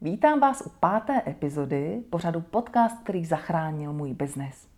Vítám 0.00 0.40
vás 0.40 0.62
u 0.66 0.70
páté 0.80 1.22
epizody 1.26 2.02
pořadu 2.10 2.40
podcast, 2.40 3.02
který 3.02 3.24
zachránil 3.24 3.92
můj 3.92 4.14
biznes. 4.14 4.68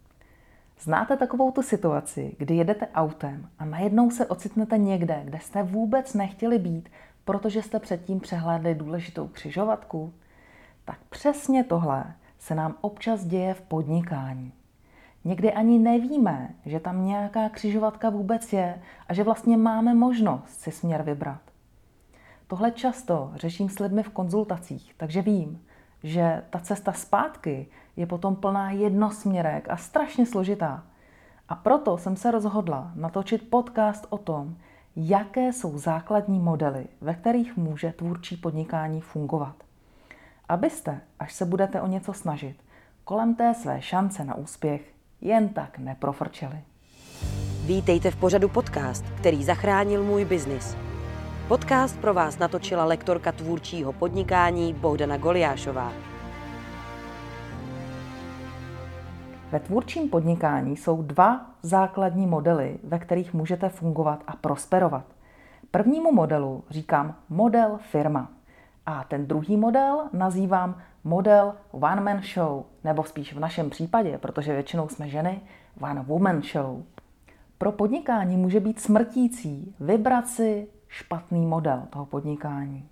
Znáte 0.80 1.16
takovou 1.16 1.50
tu 1.50 1.62
situaci, 1.62 2.36
kdy 2.38 2.54
jedete 2.54 2.88
autem 2.94 3.48
a 3.58 3.64
najednou 3.64 4.10
se 4.10 4.26
ocitnete 4.26 4.78
někde, 4.78 5.20
kde 5.24 5.38
jste 5.38 5.62
vůbec 5.62 6.14
nechtěli 6.14 6.58
být, 6.58 6.88
protože 7.24 7.62
jste 7.62 7.78
předtím 7.78 8.20
přehlédli 8.20 8.74
důležitou 8.74 9.28
křižovatku? 9.28 10.12
Tak 10.84 10.98
přesně 11.10 11.64
tohle 11.64 12.04
se 12.38 12.54
nám 12.54 12.74
občas 12.80 13.24
děje 13.24 13.54
v 13.54 13.60
podnikání. 13.60 14.52
Někdy 15.24 15.52
ani 15.52 15.78
nevíme, 15.78 16.54
že 16.66 16.80
tam 16.80 17.04
nějaká 17.06 17.48
křižovatka 17.48 18.10
vůbec 18.10 18.52
je 18.52 18.82
a 19.08 19.14
že 19.14 19.24
vlastně 19.24 19.56
máme 19.56 19.94
možnost 19.94 20.60
si 20.60 20.70
směr 20.70 21.02
vybrat. 21.02 21.47
Tohle 22.48 22.70
často 22.70 23.30
řeším 23.34 23.68
s 23.68 23.78
lidmi 23.78 24.02
v 24.02 24.08
konzultacích, 24.08 24.94
takže 24.96 25.22
vím, 25.22 25.60
že 26.02 26.42
ta 26.50 26.60
cesta 26.60 26.92
zpátky 26.92 27.66
je 27.96 28.06
potom 28.06 28.36
plná 28.36 28.70
jednosměrek 28.70 29.68
a 29.68 29.76
strašně 29.76 30.26
složitá. 30.26 30.82
A 31.48 31.54
proto 31.54 31.98
jsem 31.98 32.16
se 32.16 32.30
rozhodla 32.30 32.92
natočit 32.94 33.50
podcast 33.50 34.06
o 34.10 34.18
tom, 34.18 34.56
jaké 34.96 35.52
jsou 35.52 35.78
základní 35.78 36.38
modely, 36.38 36.86
ve 37.00 37.14
kterých 37.14 37.56
může 37.56 37.92
tvůrčí 37.92 38.36
podnikání 38.36 39.00
fungovat. 39.00 39.54
Abyste, 40.48 41.00
až 41.18 41.34
se 41.34 41.44
budete 41.44 41.80
o 41.80 41.86
něco 41.86 42.12
snažit, 42.12 42.56
kolem 43.04 43.34
té 43.34 43.54
své 43.54 43.82
šance 43.82 44.24
na 44.24 44.34
úspěch 44.34 44.92
jen 45.20 45.48
tak 45.48 45.78
neprofrčeli. 45.78 46.58
Vítejte 47.66 48.10
v 48.10 48.16
pořadu 48.16 48.48
podcast, 48.48 49.04
který 49.18 49.44
zachránil 49.44 50.04
můj 50.04 50.24
biznis. 50.24 50.87
Podcast 51.48 52.00
pro 52.00 52.14
vás 52.14 52.38
natočila 52.38 52.84
lektorka 52.84 53.32
tvůrčího 53.32 53.92
podnikání 53.92 54.74
Bohdana 54.74 55.16
Goliášová. 55.16 55.92
Ve 59.50 59.60
tvůrčím 59.60 60.08
podnikání 60.08 60.76
jsou 60.76 61.02
dva 61.02 61.46
základní 61.62 62.26
modely, 62.26 62.78
ve 62.84 62.98
kterých 62.98 63.34
můžete 63.34 63.68
fungovat 63.68 64.22
a 64.26 64.36
prosperovat. 64.36 65.04
Prvnímu 65.70 66.12
modelu 66.12 66.64
říkám 66.70 67.14
model 67.28 67.78
firma. 67.90 68.30
A 68.86 69.04
ten 69.04 69.26
druhý 69.26 69.56
model 69.56 70.08
nazývám 70.12 70.82
model 71.04 71.54
one 71.70 72.00
man 72.00 72.22
show, 72.34 72.64
nebo 72.84 73.04
spíš 73.04 73.34
v 73.34 73.40
našem 73.40 73.70
případě, 73.70 74.18
protože 74.18 74.52
většinou 74.52 74.88
jsme 74.88 75.08
ženy, 75.08 75.40
one 75.80 76.02
woman 76.02 76.42
show. 76.52 76.82
Pro 77.58 77.72
podnikání 77.72 78.36
může 78.36 78.60
být 78.60 78.80
smrtící 78.80 79.74
vybrat 79.80 80.28
si 80.28 80.68
špatný 80.88 81.46
model 81.46 81.82
toho 81.90 82.06
podnikání. 82.06 82.88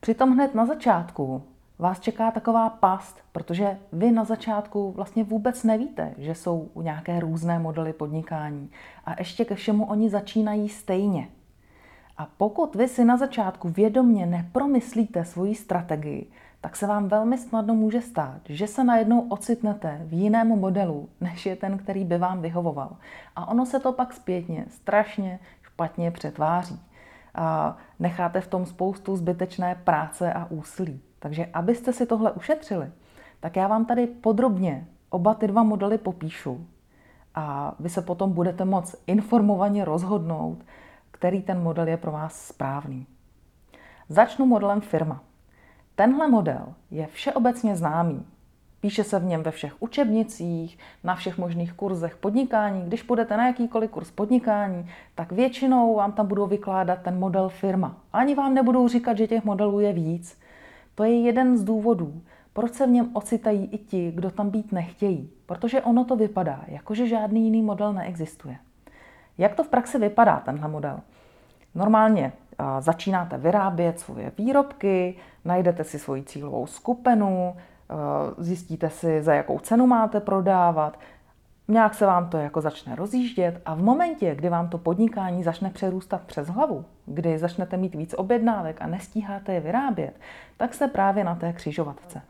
Přitom 0.00 0.32
hned 0.32 0.54
na 0.54 0.66
začátku 0.66 1.42
vás 1.78 2.00
čeká 2.00 2.30
taková 2.30 2.70
past, 2.70 3.18
protože 3.32 3.78
vy 3.92 4.10
na 4.10 4.24
začátku 4.24 4.92
vlastně 4.92 5.24
vůbec 5.24 5.64
nevíte, 5.64 6.14
že 6.18 6.34
jsou 6.34 6.68
nějaké 6.82 7.20
různé 7.20 7.58
modely 7.58 7.92
podnikání. 7.92 8.70
A 9.04 9.14
ještě 9.18 9.44
ke 9.44 9.54
všemu 9.54 9.84
oni 9.84 10.10
začínají 10.10 10.68
stejně. 10.68 11.28
A 12.16 12.28
pokud 12.36 12.74
vy 12.74 12.88
si 12.88 13.04
na 13.04 13.16
začátku 13.16 13.68
vědomně 13.68 14.26
nepromyslíte 14.26 15.24
svoji 15.24 15.54
strategii, 15.54 16.30
tak 16.60 16.76
se 16.76 16.86
vám 16.86 17.08
velmi 17.08 17.38
snadno 17.38 17.74
může 17.74 18.00
stát, 18.00 18.40
že 18.44 18.66
se 18.66 18.84
najednou 18.84 19.28
ocitnete 19.28 20.00
v 20.04 20.12
jiném 20.12 20.48
modelu, 20.48 21.08
než 21.20 21.46
je 21.46 21.56
ten, 21.56 21.78
který 21.78 22.04
by 22.04 22.18
vám 22.18 22.42
vyhovoval. 22.42 22.96
A 23.36 23.48
ono 23.48 23.66
se 23.66 23.80
to 23.80 23.92
pak 23.92 24.12
zpětně 24.12 24.64
strašně 24.68 25.38
špatně 25.62 26.10
přetváří. 26.10 26.80
Necháte 27.98 28.40
v 28.40 28.46
tom 28.46 28.66
spoustu 28.66 29.16
zbytečné 29.16 29.74
práce 29.74 30.32
a 30.32 30.46
úsilí. 30.50 31.00
Takže 31.18 31.46
abyste 31.46 31.92
si 31.92 32.06
tohle 32.06 32.32
ušetřili, 32.32 32.90
tak 33.40 33.56
já 33.56 33.68
vám 33.68 33.84
tady 33.84 34.06
podrobně 34.06 34.86
oba 35.10 35.34
ty 35.34 35.46
dva 35.46 35.62
modely 35.62 35.98
popíšu. 35.98 36.66
A 37.34 37.74
vy 37.80 37.88
se 37.88 38.02
potom 38.02 38.32
budete 38.32 38.64
moct 38.64 38.96
informovaně 39.06 39.84
rozhodnout, 39.84 40.58
který 41.10 41.42
ten 41.42 41.62
model 41.62 41.88
je 41.88 41.96
pro 41.96 42.12
vás 42.12 42.46
správný. 42.46 43.06
Začnu 44.08 44.46
modelem 44.46 44.80
firma. 44.80 45.24
Tenhle 45.94 46.28
model 46.28 46.74
je 46.90 47.06
všeobecně 47.06 47.76
známý. 47.76 48.26
Píše 48.80 49.04
se 49.04 49.18
v 49.18 49.24
něm 49.24 49.42
ve 49.42 49.50
všech 49.50 49.82
učebnicích, 49.82 50.78
na 51.04 51.14
všech 51.14 51.38
možných 51.38 51.72
kurzech 51.72 52.16
podnikání. 52.16 52.82
Když 52.86 53.02
půjdete 53.02 53.36
na 53.36 53.46
jakýkoliv 53.46 53.90
kurz 53.90 54.10
podnikání, 54.10 54.86
tak 55.14 55.32
většinou 55.32 55.96
vám 55.96 56.12
tam 56.12 56.26
budou 56.26 56.46
vykládat 56.46 56.98
ten 57.02 57.18
model 57.18 57.48
firma. 57.48 57.96
Ani 58.12 58.34
vám 58.34 58.54
nebudou 58.54 58.88
říkat, 58.88 59.16
že 59.16 59.26
těch 59.26 59.44
modelů 59.44 59.80
je 59.80 59.92
víc. 59.92 60.40
To 60.94 61.04
je 61.04 61.20
jeden 61.20 61.58
z 61.58 61.64
důvodů, 61.64 62.22
proč 62.52 62.72
se 62.72 62.86
v 62.86 62.90
něm 62.90 63.10
ocitají 63.12 63.68
i 63.72 63.78
ti, 63.78 64.12
kdo 64.14 64.30
tam 64.30 64.50
být 64.50 64.72
nechtějí. 64.72 65.30
Protože 65.46 65.82
ono 65.82 66.04
to 66.04 66.16
vypadá, 66.16 66.64
jakože 66.66 67.08
žádný 67.08 67.44
jiný 67.44 67.62
model 67.62 67.92
neexistuje. 67.92 68.56
Jak 69.38 69.54
to 69.54 69.64
v 69.64 69.68
praxi 69.68 69.98
vypadá, 69.98 70.36
tenhle 70.36 70.68
model? 70.68 71.00
Normálně 71.74 72.32
začínáte 72.80 73.38
vyrábět 73.38 74.00
svoje 74.00 74.32
výrobky, 74.38 75.16
najdete 75.44 75.84
si 75.84 75.98
svoji 75.98 76.22
cílovou 76.22 76.66
skupinu, 76.66 77.56
zjistíte 78.38 78.90
si, 78.90 79.22
za 79.22 79.34
jakou 79.34 79.58
cenu 79.58 79.86
máte 79.86 80.20
prodávat, 80.20 80.98
nějak 81.68 81.94
se 81.94 82.06
vám 82.06 82.28
to 82.28 82.36
jako 82.36 82.60
začne 82.60 82.96
rozjíždět 82.96 83.60
a 83.64 83.74
v 83.74 83.82
momentě, 83.82 84.34
kdy 84.34 84.48
vám 84.48 84.68
to 84.68 84.78
podnikání 84.78 85.42
začne 85.42 85.70
přerůstat 85.70 86.20
přes 86.22 86.48
hlavu, 86.48 86.84
kdy 87.06 87.38
začnete 87.38 87.76
mít 87.76 87.94
víc 87.94 88.14
objednávek 88.14 88.82
a 88.82 88.86
nestíháte 88.86 89.52
je 89.54 89.60
vyrábět, 89.60 90.20
tak 90.56 90.74
jste 90.74 90.88
právě 90.88 91.24
na 91.24 91.34
té 91.34 91.52
křižovatce. 91.52 92.22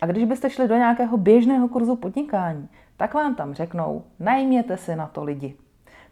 A 0.00 0.06
když 0.06 0.24
byste 0.24 0.50
šli 0.50 0.68
do 0.68 0.76
nějakého 0.76 1.16
běžného 1.16 1.68
kurzu 1.68 1.96
podnikání, 1.96 2.68
tak 2.96 3.14
vám 3.14 3.34
tam 3.34 3.54
řeknou, 3.54 4.04
najměte 4.20 4.76
si 4.76 4.96
na 4.96 5.06
to 5.06 5.24
lidi. 5.24 5.56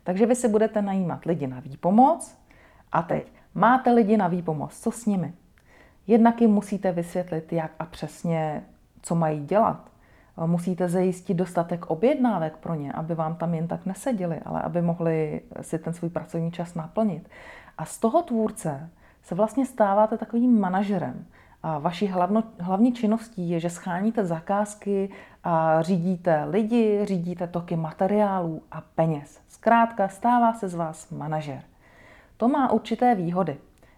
Takže 0.04 0.26
vy 0.26 0.34
si 0.34 0.48
budete 0.48 0.82
najímat 0.82 1.24
lidi 1.24 1.46
na 1.46 1.60
výpomoc 1.60 2.38
a 2.92 3.02
teď 3.02 3.32
máte 3.54 3.92
lidi 3.92 4.16
na 4.16 4.28
výpomoc, 4.28 4.80
co 4.80 4.90
s 4.90 5.06
nimi? 5.06 5.32
Jednak 6.06 6.40
jim 6.40 6.50
musíte 6.50 6.92
vysvětlit, 6.92 7.52
jak 7.52 7.70
a 7.78 7.84
přesně, 7.84 8.64
co 9.04 9.14
mají 9.14 9.44
dělat. 9.46 9.90
Musíte 10.46 10.88
zajistit 10.88 11.34
dostatek 11.34 11.86
objednávek 11.86 12.56
pro 12.56 12.74
ně, 12.74 12.92
aby 12.92 13.14
vám 13.14 13.36
tam 13.36 13.54
jen 13.54 13.68
tak 13.68 13.86
neseděli, 13.86 14.40
ale 14.44 14.62
aby 14.62 14.82
mohli 14.82 15.40
si 15.60 15.78
ten 15.78 15.92
svůj 15.92 16.10
pracovní 16.10 16.52
čas 16.52 16.74
naplnit. 16.74 17.28
A 17.78 17.84
z 17.84 17.98
toho 17.98 18.22
tvůrce 18.22 18.90
se 19.22 19.34
vlastně 19.34 19.66
stáváte 19.66 20.18
takovým 20.18 20.60
manažerem. 20.60 21.26
A 21.62 21.78
vaší 21.78 22.06
hlavno, 22.06 22.44
hlavní 22.60 22.92
činností 22.92 23.50
je, 23.50 23.60
že 23.60 23.70
scháníte 23.70 24.26
zakázky 24.26 25.10
a 25.44 25.82
řídíte 25.82 26.44
lidi, 26.44 27.00
řídíte 27.04 27.46
toky 27.46 27.76
materiálů 27.76 28.62
a 28.72 28.80
peněz. 28.94 29.40
Zkrátka 29.48 30.08
stává 30.08 30.52
se 30.52 30.68
z 30.68 30.74
vás 30.74 31.10
manažer. 31.10 31.62
To 32.36 32.48
má 32.48 32.72
určité 32.72 33.14
výhody. 33.14 33.56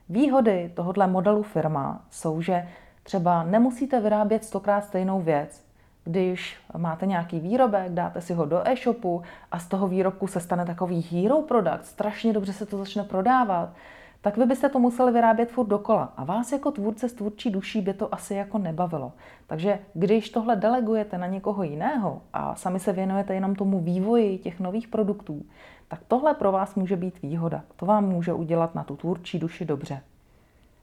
Výhody 0.09 0.73
tohoto 0.75 1.09
modelu 1.09 1.43
firma 1.43 2.05
jsou, 2.11 2.41
že 2.41 2.69
třeba 3.07 3.43
nemusíte 3.43 4.01
vyrábět 4.01 4.45
stokrát 4.45 4.85
stejnou 4.85 5.21
věc. 5.21 5.65
Když 6.05 6.57
máte 6.77 7.07
nějaký 7.07 7.41
výrobek, 7.41 7.93
dáte 7.93 8.21
si 8.21 8.35
ho 8.35 8.45
do 8.45 8.69
e-shopu 8.69 9.23
a 9.53 9.59
z 9.59 9.67
toho 9.67 9.89
výrobku 9.89 10.27
se 10.27 10.41
stane 10.41 10.65
takový 10.65 11.01
hero 11.01 11.43
product, 11.43 11.87
strašně 11.87 12.33
dobře 12.33 12.53
se 12.53 12.67
to 12.67 12.79
začne 12.79 13.05
prodávat, 13.05 13.73
tak 14.21 14.37
vy 14.37 14.47
byste 14.47 14.69
to 14.69 14.79
museli 14.79 15.13
vyrábět 15.13 15.51
furt 15.51 15.67
dokola. 15.67 16.13
A 16.17 16.25
vás 16.25 16.53
jako 16.53 16.71
tvůrce 16.71 17.09
s 17.09 17.13
tvůrčí 17.13 17.51
duší 17.51 17.81
by 17.81 17.95
to 17.95 18.15
asi 18.15 18.35
jako 18.35 18.59
nebavilo. 18.59 19.13
Takže 19.47 19.79
když 19.95 20.31
tohle 20.31 20.57
delegujete 20.57 21.19
na 21.19 21.27
někoho 21.27 21.63
jiného 21.63 22.23
a 22.33 22.55
sami 22.55 22.81
se 22.81 22.93
věnujete 22.93 23.35
jenom 23.35 23.55
tomu 23.55 23.81
vývoji 23.81 24.39
těch 24.39 24.61
nových 24.61 24.89
produktů, 24.89 25.43
tak 25.89 26.01
tohle 26.09 26.35
pro 26.35 26.53
vás 26.53 26.75
může 26.75 26.97
být 26.97 27.23
výhoda. 27.23 27.63
To 27.77 27.87
vám 27.87 28.05
může 28.09 28.33
udělat 28.33 28.75
na 28.75 28.85
tu 28.85 28.97
tvůrčí 28.97 29.39
duši 29.39 29.65
dobře. 29.65 30.01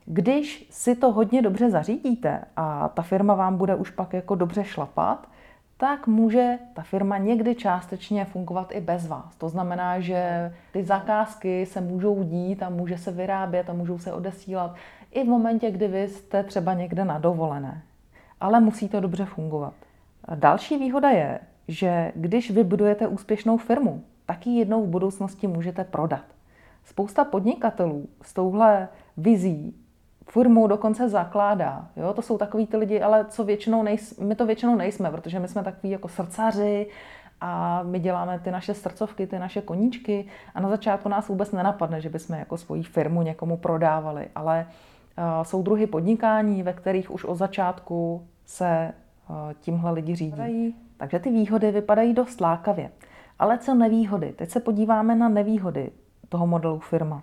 Když 0.06 0.66
si 0.70 0.96
to 0.96 1.12
hodně 1.12 1.42
dobře 1.42 1.70
zařídíte 1.70 2.44
a 2.56 2.88
ta 2.88 3.02
firma 3.02 3.34
vám 3.34 3.56
bude 3.56 3.74
už 3.74 3.90
pak 3.90 4.12
jako 4.12 4.34
dobře 4.34 4.64
šlapat, 4.64 5.28
tak 5.76 6.06
může 6.06 6.58
ta 6.74 6.82
firma 6.82 7.18
někdy 7.18 7.54
částečně 7.54 8.24
fungovat 8.24 8.72
i 8.72 8.80
bez 8.80 9.06
vás. 9.06 9.36
To 9.36 9.48
znamená, 9.48 10.00
že 10.00 10.52
ty 10.72 10.84
zakázky 10.84 11.66
se 11.66 11.80
můžou 11.80 12.22
dít 12.22 12.62
a 12.62 12.70
může 12.70 12.98
se 12.98 13.12
vyrábět 13.12 13.70
a 13.70 13.72
můžou 13.72 13.98
se 13.98 14.12
odesílat 14.12 14.74
i 15.12 15.24
v 15.24 15.26
momentě, 15.26 15.70
kdy 15.70 15.88
vy 15.88 16.08
jste 16.08 16.44
třeba 16.44 16.74
někde 16.74 17.04
na 17.04 17.18
dovolené. 17.18 17.82
Ale 18.40 18.60
musí 18.60 18.88
to 18.88 19.00
dobře 19.00 19.24
fungovat. 19.24 19.74
Další 20.34 20.78
výhoda 20.78 21.10
je, 21.10 21.40
že 21.68 22.12
když 22.14 22.50
vybudujete 22.50 23.08
úspěšnou 23.08 23.56
firmu, 23.56 24.04
tak 24.26 24.46
ji 24.46 24.58
jednou 24.58 24.84
v 24.84 24.88
budoucnosti 24.88 25.46
můžete 25.46 25.84
prodat. 25.84 26.24
Spousta 26.84 27.24
podnikatelů 27.24 28.08
s 28.22 28.32
touhle 28.32 28.88
vizí 29.16 29.74
firmu 30.30 30.66
dokonce 30.66 31.08
zakládá. 31.08 31.88
Jo? 31.96 32.12
To 32.12 32.22
jsou 32.22 32.38
takový 32.38 32.66
ty 32.66 32.76
lidi, 32.76 33.00
ale 33.00 33.24
co 33.28 33.44
většinou 33.44 33.82
nejs, 33.82 34.18
my 34.18 34.34
to 34.34 34.46
většinou 34.46 34.76
nejsme, 34.76 35.10
protože 35.10 35.38
my 35.38 35.48
jsme 35.48 35.62
takový 35.62 35.90
jako 35.90 36.08
srdcaři 36.08 36.86
a 37.40 37.82
my 37.82 37.98
děláme 37.98 38.38
ty 38.38 38.50
naše 38.50 38.74
srdcovky, 38.74 39.26
ty 39.26 39.38
naše 39.38 39.62
koníčky 39.62 40.26
a 40.54 40.60
na 40.60 40.68
začátku 40.68 41.08
nás 41.08 41.28
vůbec 41.28 41.52
nenapadne, 41.52 42.00
že 42.00 42.08
bychom 42.08 42.36
jako 42.36 42.56
svoji 42.56 42.82
firmu 42.82 43.22
někomu 43.22 43.56
prodávali, 43.56 44.28
ale 44.34 44.66
Jsou 45.42 45.62
druhy 45.62 45.86
podnikání, 45.86 46.62
ve 46.62 46.72
kterých 46.72 47.10
už 47.10 47.24
od 47.24 47.34
začátku 47.34 48.26
se 48.46 48.92
tímhle 49.60 49.92
lidi 49.92 50.14
řídí. 50.14 50.76
Takže 50.96 51.18
ty 51.18 51.30
výhody 51.30 51.70
vypadají 51.70 52.14
dost 52.14 52.40
lákavě. 52.40 52.90
Ale 53.38 53.58
co 53.58 53.74
nevýhody? 53.74 54.32
Teď 54.32 54.50
se 54.50 54.60
podíváme 54.60 55.14
na 55.14 55.28
nevýhody 55.28 55.90
toho 56.28 56.46
modelu 56.46 56.78
firma. 56.78 57.22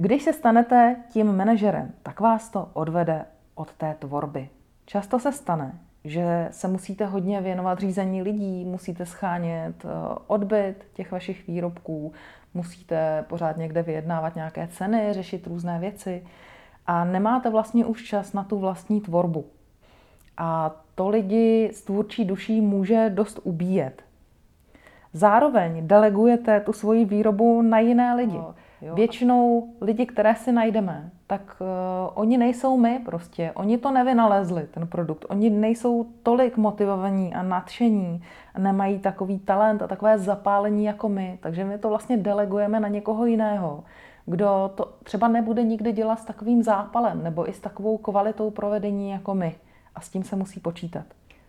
Když 0.00 0.22
se 0.22 0.32
stanete 0.32 0.96
tím 1.10 1.36
manažerem, 1.36 1.92
tak 2.02 2.20
vás 2.20 2.50
to 2.50 2.70
odvede 2.72 3.24
od 3.54 3.72
té 3.72 3.96
tvorby. 3.98 4.48
Často 4.86 5.18
se 5.18 5.32
stane, 5.32 5.72
že 6.04 6.48
se 6.50 6.68
musíte 6.68 7.06
hodně 7.06 7.40
věnovat 7.40 7.78
řízení 7.78 8.22
lidí, 8.22 8.64
musíte 8.64 9.06
schánět 9.06 9.84
eh, 9.84 9.88
odbyt 10.26 10.74
těch 10.92 11.12
vašich 11.12 11.46
výrobků, 11.46 12.12
musíte 12.54 13.24
pořád 13.28 13.56
někde 13.56 13.82
vyjednávat 13.82 14.36
nějaké 14.36 14.68
ceny, 14.68 15.08
řešit 15.10 15.46
různé 15.46 15.78
věci 15.78 16.22
a 16.86 17.04
nemáte 17.04 17.50
vlastně 17.50 17.84
už 17.84 18.04
čas 18.04 18.32
na 18.32 18.44
tu 18.44 18.58
vlastní 18.58 19.00
tvorbu. 19.00 19.44
A 20.36 20.76
to 20.94 21.08
lidi 21.08 21.70
s 21.72 21.82
tvůrčí 21.82 22.24
duší 22.24 22.60
může 22.60 23.10
dost 23.10 23.40
ubíjet. 23.42 24.02
Zároveň 25.12 25.88
delegujete 25.88 26.60
tu 26.60 26.72
svoji 26.72 27.04
výrobu 27.04 27.62
na 27.62 27.78
jiné 27.78 28.14
lidi. 28.14 28.38
Jo. 28.82 28.94
Většinou 28.94 29.68
lidi, 29.80 30.06
které 30.06 30.34
si 30.34 30.52
najdeme, 30.52 31.10
tak 31.26 31.56
uh, 31.60 31.66
oni 32.14 32.38
nejsou 32.38 32.76
my 32.76 33.00
prostě. 33.04 33.52
Oni 33.54 33.78
to 33.78 33.90
nevynalezli, 33.90 34.66
ten 34.70 34.86
produkt. 34.86 35.24
Oni 35.28 35.50
nejsou 35.50 36.06
tolik 36.22 36.56
motivovaní 36.56 37.34
a 37.34 37.42
nadšení, 37.42 38.22
nemají 38.58 38.98
takový 38.98 39.38
talent 39.38 39.82
a 39.82 39.86
takové 39.86 40.18
zapálení 40.18 40.84
jako 40.84 41.08
my. 41.08 41.38
Takže 41.42 41.64
my 41.64 41.78
to 41.78 41.88
vlastně 41.88 42.16
delegujeme 42.16 42.80
na 42.80 42.88
někoho 42.88 43.26
jiného, 43.26 43.84
kdo 44.26 44.70
to 44.74 44.92
třeba 45.02 45.28
nebude 45.28 45.62
nikdy 45.62 45.92
dělat 45.92 46.18
s 46.18 46.24
takovým 46.24 46.62
zápalem 46.62 47.24
nebo 47.24 47.48
i 47.48 47.52
s 47.52 47.60
takovou 47.60 47.98
kvalitou 47.98 48.50
provedení 48.50 49.10
jako 49.10 49.34
my. 49.34 49.54
A 49.94 50.00
s 50.00 50.08
tím 50.08 50.24
se 50.24 50.36
musí 50.36 50.60
počítat. 50.60 51.04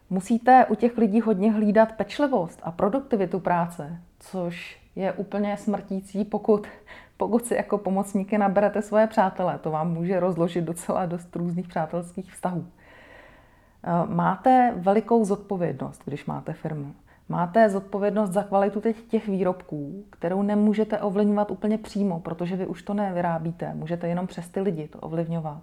Musíte 0.10 0.66
u 0.66 0.76
těch 0.76 0.98
lidí 0.98 1.22
hodně 1.22 1.52
hlídat 1.52 1.92
pečlivost 1.92 2.60
a 2.64 2.72
produktivitu 2.72 3.40
práce, 3.40 3.98
což 4.20 4.80
je 4.96 5.12
úplně 5.14 5.58
smrtící, 5.58 6.26
pokud, 6.26 6.68
pokud 7.20 7.46
si 7.46 7.56
jako 7.56 7.78
pomocníky 7.78 8.38
naberete 8.38 8.82
svoje 8.82 9.08
přátele. 9.08 9.58
To 9.58 9.72
vám 9.72 9.94
může 9.94 10.20
rozložit 10.20 10.64
docela 10.64 11.06
dost 11.06 11.36
různých 11.36 11.68
přátelských 11.68 12.32
vztahů. 12.32 12.66
Eh, 13.84 13.90
máte 14.08 14.74
velikou 14.76 15.26
zodpovědnost, 15.26 16.02
když 16.06 16.26
máte 16.26 16.54
firmu. 16.54 16.94
Máte 17.30 17.70
zodpovědnost 17.70 18.30
za 18.30 18.44
kvalitu 18.44 18.82
těch 19.08 19.28
výrobků, 19.28 20.04
kterou 20.10 20.42
nemůžete 20.42 21.00
ovlivňovat 21.00 21.52
úplně 21.52 21.78
přímo, 21.78 22.20
protože 22.20 22.56
vy 22.56 22.68
už 22.68 22.84
to 22.84 22.94
nevyrábíte. 22.94 23.74
Můžete 23.74 24.08
jenom 24.08 24.28
přes 24.28 24.50
ty 24.50 24.62
lidi 24.62 24.88
to 24.88 25.00
ovlivňovat. 25.00 25.62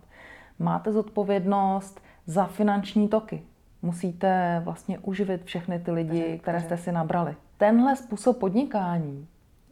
Máte 0.58 0.92
zodpovědnost 0.92 2.00
za 2.26 2.44
finanční 2.44 3.08
toky, 3.08 3.42
musíte 3.82 4.60
vlastně 4.64 4.98
uživit 4.98 5.44
všechny 5.44 5.78
ty 5.78 5.90
lidi, 5.90 6.38
které 6.42 6.60
jste 6.60 6.76
si 6.76 6.92
nabrali. 6.92 7.36
Tenhle 7.56 7.96
způsob 7.96 8.38
podnikání 8.38 9.28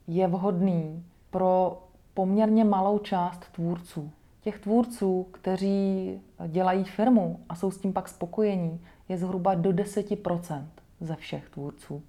je 0.06 0.28
vhodný 0.28 1.04
pro 1.34 1.82
poměrně 2.14 2.64
malou 2.64 2.98
část 2.98 3.52
tvůrců. 3.52 4.10
Těch 4.40 4.58
tvůrců, 4.58 5.26
kteří 5.30 6.20
dělají 6.48 6.84
firmu 6.84 7.40
a 7.48 7.54
jsou 7.54 7.70
s 7.70 7.78
tím 7.78 7.92
pak 7.92 8.08
spokojení, 8.08 8.80
je 9.08 9.18
zhruba 9.18 9.54
do 9.54 9.70
10% 9.70 10.64
ze 11.00 11.16
všech 11.16 11.48
tvůrců. 11.48 12.02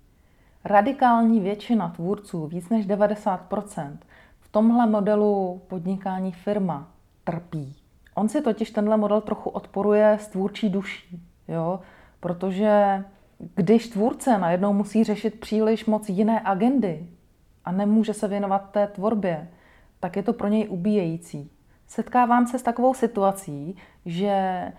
Radikální 0.65 1.39
většina 1.39 1.89
tvůrců, 1.89 2.47
víc 2.47 2.69
než 2.69 2.87
90%, 2.87 3.97
v 4.39 4.49
tomhle 4.51 4.87
modelu 4.87 5.61
podnikání 5.67 6.31
firma 6.31 6.91
trpí. 7.23 7.75
On 8.15 8.29
si 8.29 8.41
totiž 8.41 8.71
tenhle 8.71 8.97
model 8.97 9.21
trochu 9.21 9.49
odporuje 9.49 10.17
s 10.19 10.27
tvůrčí 10.27 10.69
duší. 10.69 11.21
Jo? 11.47 11.79
Protože 12.19 13.03
když 13.55 13.87
tvůrce 13.87 14.37
najednou 14.37 14.73
musí 14.73 15.03
řešit 15.03 15.39
příliš 15.39 15.85
moc 15.85 16.09
jiné 16.09 16.41
agendy 16.43 17.07
a 17.65 17.71
nemůže 17.71 18.13
se 18.13 18.27
věnovat 18.27 18.69
té 18.71 18.87
tvorbě, 18.87 19.47
tak 19.99 20.15
je 20.15 20.23
to 20.23 20.33
pro 20.33 20.47
něj 20.47 20.69
ubíjející. 20.69 21.51
Setkávám 21.87 22.47
se 22.47 22.59
s 22.59 22.63
takovou 22.63 22.93
situací, 22.93 23.77
že 24.05 24.27
eh, 24.27 24.73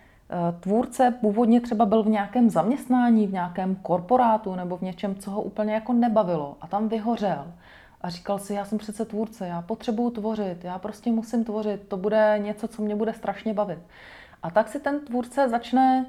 tvůrce 0.60 1.14
původně 1.20 1.60
třeba 1.60 1.86
byl 1.86 2.02
v 2.02 2.08
nějakém 2.08 2.50
zaměstnání, 2.50 3.26
v 3.26 3.32
nějakém 3.32 3.76
korporátu 3.76 4.54
nebo 4.54 4.76
v 4.76 4.82
něčem, 4.82 5.14
co 5.14 5.30
ho 5.30 5.42
úplně 5.42 5.74
jako 5.74 5.92
nebavilo 5.92 6.56
a 6.60 6.66
tam 6.66 6.88
vyhořel. 6.88 7.52
A 8.00 8.10
říkal 8.10 8.38
si, 8.38 8.54
já 8.54 8.64
jsem 8.64 8.78
přece 8.78 9.04
tvůrce, 9.04 9.46
já 9.46 9.62
potřebuju 9.62 10.10
tvořit, 10.10 10.64
já 10.64 10.78
prostě 10.78 11.10
musím 11.10 11.44
tvořit, 11.44 11.88
to 11.88 11.96
bude 11.96 12.34
něco, 12.42 12.68
co 12.68 12.82
mě 12.82 12.96
bude 12.96 13.12
strašně 13.12 13.54
bavit. 13.54 13.78
A 14.42 14.50
tak 14.50 14.68
si 14.68 14.80
ten 14.80 15.00
tvůrce 15.00 15.48
začne, 15.48 16.06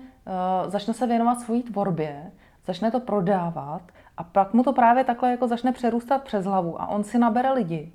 uh, 0.63 0.71
začne 0.71 0.93
se 0.93 1.07
věnovat 1.07 1.41
svojí 1.41 1.63
tvorbě, 1.63 2.31
začne 2.65 2.91
to 2.91 2.99
prodávat 2.99 3.81
a 4.17 4.23
pak 4.23 4.53
mu 4.53 4.63
to 4.63 4.73
právě 4.73 5.03
takhle 5.03 5.31
jako 5.31 5.47
začne 5.47 5.71
přerůstat 5.71 6.23
přes 6.23 6.45
hlavu 6.45 6.81
a 6.81 6.87
on 6.87 7.03
si 7.03 7.17
nabere 7.17 7.51
lidi. 7.51 7.91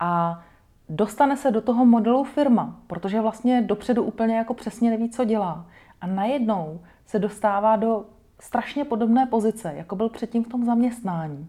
A 0.00 0.40
dostane 0.88 1.36
se 1.36 1.50
do 1.50 1.60
toho 1.60 1.84
modelu 1.84 2.24
firma, 2.24 2.76
protože 2.86 3.20
vlastně 3.20 3.62
dopředu 3.62 4.02
úplně 4.02 4.36
jako 4.36 4.54
přesně 4.54 4.90
neví, 4.90 5.10
co 5.10 5.24
dělá. 5.24 5.66
A 6.00 6.06
najednou 6.06 6.80
se 7.06 7.18
dostává 7.18 7.76
do 7.76 8.04
strašně 8.40 8.84
podobné 8.84 9.26
pozice, 9.26 9.72
jako 9.76 9.96
byl 9.96 10.08
předtím 10.08 10.44
v 10.44 10.48
tom 10.48 10.64
zaměstnání. 10.64 11.48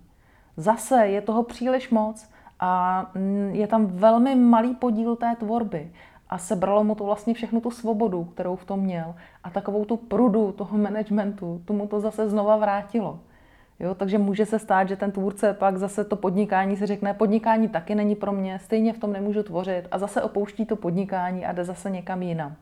Zase 0.57 1.07
je 1.07 1.21
toho 1.21 1.43
příliš 1.43 1.89
moc 1.89 2.29
a 2.59 3.05
je 3.51 3.67
tam 3.67 3.85
velmi 3.85 4.35
malý 4.35 4.75
podíl 4.75 5.15
té 5.15 5.35
tvorby 5.35 5.91
a 6.29 6.37
sebralo 6.37 6.83
mu 6.83 6.95
to 6.95 7.03
vlastně 7.03 7.33
všechnu 7.33 7.61
tu 7.61 7.71
svobodu, 7.71 8.23
kterou 8.23 8.55
v 8.55 8.65
tom 8.65 8.79
měl 8.79 9.15
a 9.43 9.49
takovou 9.49 9.85
tu 9.85 9.97
prudu 9.97 10.51
toho 10.51 10.77
managementu, 10.77 11.61
tomu 11.65 11.87
to 11.87 11.99
zase 11.99 12.29
znova 12.29 12.57
vrátilo. 12.57 13.19
Jo, 13.79 13.95
takže 13.95 14.17
může 14.17 14.45
se 14.45 14.59
stát, 14.59 14.87
že 14.87 14.95
ten 14.95 15.11
tvůrce 15.11 15.53
pak 15.53 15.77
zase 15.77 16.03
to 16.03 16.15
podnikání 16.15 16.77
si 16.77 16.85
řekne, 16.85 17.13
podnikání 17.13 17.67
taky 17.67 17.95
není 17.95 18.15
pro 18.15 18.31
mě, 18.31 18.59
stejně 18.59 18.93
v 18.93 18.97
tom 18.97 19.13
nemůžu 19.13 19.43
tvořit 19.43 19.87
a 19.91 19.97
zase 19.97 20.21
opouští 20.21 20.65
to 20.65 20.75
podnikání 20.75 21.45
a 21.45 21.51
jde 21.51 21.63
zase 21.63 21.89
někam 21.89 22.21
jinam. 22.21 22.55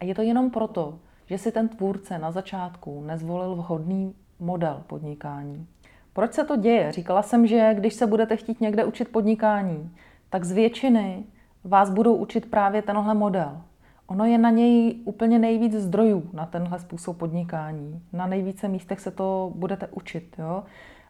A 0.00 0.04
je 0.04 0.14
to 0.14 0.22
jenom 0.22 0.50
proto, 0.50 0.98
že 1.26 1.38
si 1.38 1.52
ten 1.52 1.68
tvůrce 1.68 2.18
na 2.18 2.30
začátku 2.30 3.04
nezvolil 3.06 3.54
vhodný 3.54 4.14
model 4.40 4.82
podnikání. 4.86 5.66
Proč 6.12 6.32
se 6.32 6.44
to 6.44 6.56
děje? 6.56 6.92
Říkala 6.92 7.22
jsem, 7.22 7.46
že 7.46 7.74
když 7.74 7.94
se 7.94 8.06
budete 8.06 8.36
chtít 8.36 8.60
někde 8.60 8.84
učit 8.84 9.08
podnikání, 9.08 9.90
tak 10.30 10.44
z 10.44 10.52
většiny 10.52 11.24
vás 11.64 11.90
budou 11.90 12.14
učit 12.14 12.50
právě 12.50 12.82
tenhle 12.82 13.14
model. 13.14 13.62
Ono 14.10 14.24
je 14.24 14.38
na 14.38 14.50
něj 14.50 15.00
úplně 15.04 15.38
nejvíc 15.38 15.74
zdrojů 15.74 16.30
na 16.32 16.46
tenhle 16.46 16.78
způsob 16.78 17.18
podnikání. 17.18 18.02
Na 18.12 18.26
nejvíce 18.26 18.68
místech 18.68 19.00
se 19.00 19.10
to 19.10 19.52
budete 19.54 19.86
učit. 19.86 20.36
Jo? 20.38 20.62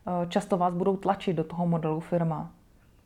Eh, 0.06 0.26
často 0.28 0.56
vás 0.56 0.74
budou 0.74 0.96
tlačit 0.96 1.32
do 1.32 1.44
toho 1.44 1.66
modelu 1.66 2.00
firma. 2.00 2.50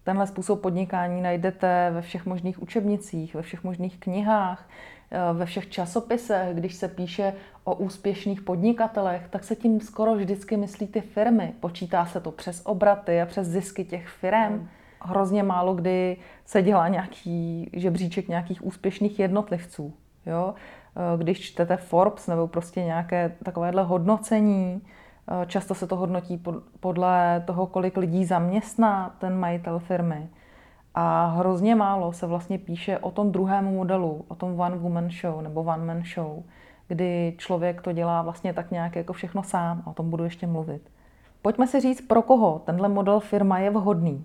Tenhle 0.04 0.26
způsob 0.26 0.60
podnikání 0.60 1.22
najdete 1.22 1.90
ve 1.94 2.02
všech 2.02 2.26
možných 2.26 2.62
učebnicích, 2.62 3.34
ve 3.34 3.42
všech 3.42 3.64
možných 3.64 4.00
knihách, 4.00 4.68
eh, 5.10 5.18
ve 5.32 5.46
všech 5.46 5.70
časopisech. 5.70 6.56
Když 6.56 6.74
se 6.74 6.88
píše 6.88 7.34
o 7.64 7.74
úspěšných 7.74 8.42
podnikatelech, 8.42 9.28
tak 9.30 9.44
se 9.44 9.56
tím 9.56 9.80
skoro 9.80 10.14
vždycky 10.14 10.56
myslí 10.56 10.86
ty 10.86 11.00
firmy. 11.00 11.52
Počítá 11.60 12.06
se 12.06 12.20
to 12.20 12.30
přes 12.30 12.62
obraty 12.64 13.22
a 13.22 13.26
přes 13.26 13.46
zisky 13.46 13.84
těch 13.84 14.08
firm. 14.08 14.52
Hmm 14.52 14.68
hrozně 15.04 15.42
málo 15.42 15.74
kdy 15.74 16.16
se 16.44 16.62
dělá 16.62 16.88
nějaký 16.88 17.70
žebříček 17.72 18.28
nějakých 18.28 18.66
úspěšných 18.66 19.18
jednotlivců. 19.18 19.94
Jo? 20.26 20.54
Eh, 20.96 21.18
když 21.18 21.40
čtete 21.40 21.76
Forbes 21.76 22.26
nebo 22.26 22.48
prostě 22.48 22.84
nějaké 22.84 23.36
takovéhle 23.44 23.82
hodnocení, 23.82 24.82
eh, 24.82 25.46
často 25.46 25.74
se 25.74 25.86
to 25.86 25.96
hodnotí 25.96 26.42
podle 26.80 27.42
toho, 27.46 27.66
kolik 27.66 27.96
lidí 27.96 28.24
zaměstná 28.24 29.16
ten 29.18 29.38
majitel 29.38 29.78
firmy. 29.78 30.28
A 30.94 31.26
hrozně 31.26 31.74
málo 31.74 32.12
se 32.12 32.26
vlastně 32.26 32.58
píše 32.58 32.98
o 32.98 33.10
tom 33.10 33.32
druhém 33.32 33.64
modelu, 33.64 34.24
o 34.28 34.34
tom 34.34 34.60
one 34.60 34.76
woman 34.76 35.10
show 35.10 35.42
nebo 35.42 35.60
one 35.60 35.84
man 35.84 36.02
show, 36.14 36.42
kdy 36.88 37.34
člověk 37.38 37.82
to 37.82 37.92
dělá 37.92 38.22
vlastně 38.22 38.52
tak 38.52 38.70
nějak 38.70 38.96
jako 38.96 39.12
všechno 39.12 39.42
sám 39.42 39.82
o 39.86 39.92
tom 39.92 40.10
budu 40.10 40.24
ještě 40.24 40.46
mluvit. 40.46 40.90
Pojďme 41.42 41.66
si 41.66 41.80
říct, 41.80 42.00
pro 42.00 42.22
koho 42.22 42.58
tenhle 42.58 42.88
model 42.88 43.20
firma 43.20 43.58
je 43.58 43.70
vhodný. 43.70 44.24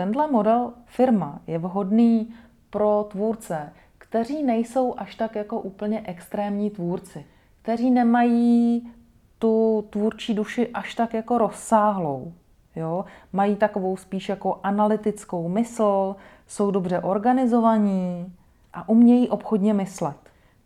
Tenhle 0.00 0.30
model 0.30 0.72
firma 0.86 1.40
je 1.46 1.58
vhodný 1.58 2.34
pro 2.70 3.06
tvůrce, 3.10 3.72
kteří 3.98 4.42
nejsou 4.42 4.94
až 4.96 5.14
tak 5.14 5.34
jako 5.34 5.60
úplně 5.60 6.02
extrémní 6.04 6.70
tvůrci, 6.70 7.26
kteří 7.62 7.90
nemají 7.90 8.90
tu 9.38 9.84
tvůrčí 9.90 10.34
duši 10.34 10.68
až 10.68 10.94
tak 10.94 11.14
jako 11.14 11.38
rozsáhlou. 11.38 12.32
Jo? 12.76 13.04
Mají 13.32 13.56
takovou 13.56 13.96
spíš 13.96 14.28
jako 14.28 14.60
analytickou 14.62 15.48
mysl, 15.48 16.16
jsou 16.46 16.70
dobře 16.70 17.00
organizovaní 17.00 18.32
a 18.72 18.88
umějí 18.88 19.28
obchodně 19.28 19.74
myslet. 19.74 20.16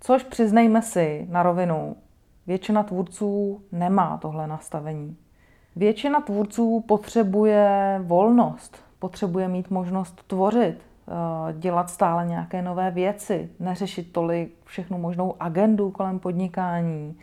Což 0.00 0.22
přiznejme 0.22 0.82
si 0.82 1.26
na 1.30 1.42
rovinu, 1.42 1.96
většina 2.46 2.82
tvůrců 2.82 3.62
nemá 3.72 4.18
tohle 4.18 4.46
nastavení. 4.46 5.16
Většina 5.76 6.20
tvůrců 6.20 6.80
potřebuje 6.80 8.00
volnost, 8.02 8.84
potřebuje 9.04 9.48
mít 9.48 9.70
možnost 9.70 10.22
tvořit, 10.26 10.86
dělat 11.58 11.90
stále 11.90 12.26
nějaké 12.26 12.62
nové 12.62 12.90
věci, 12.90 13.50
neřešit 13.60 14.12
tolik 14.12 14.56
všechnu 14.64 14.98
možnou 14.98 15.34
agendu 15.40 15.90
kolem 15.90 16.18
podnikání 16.18 17.18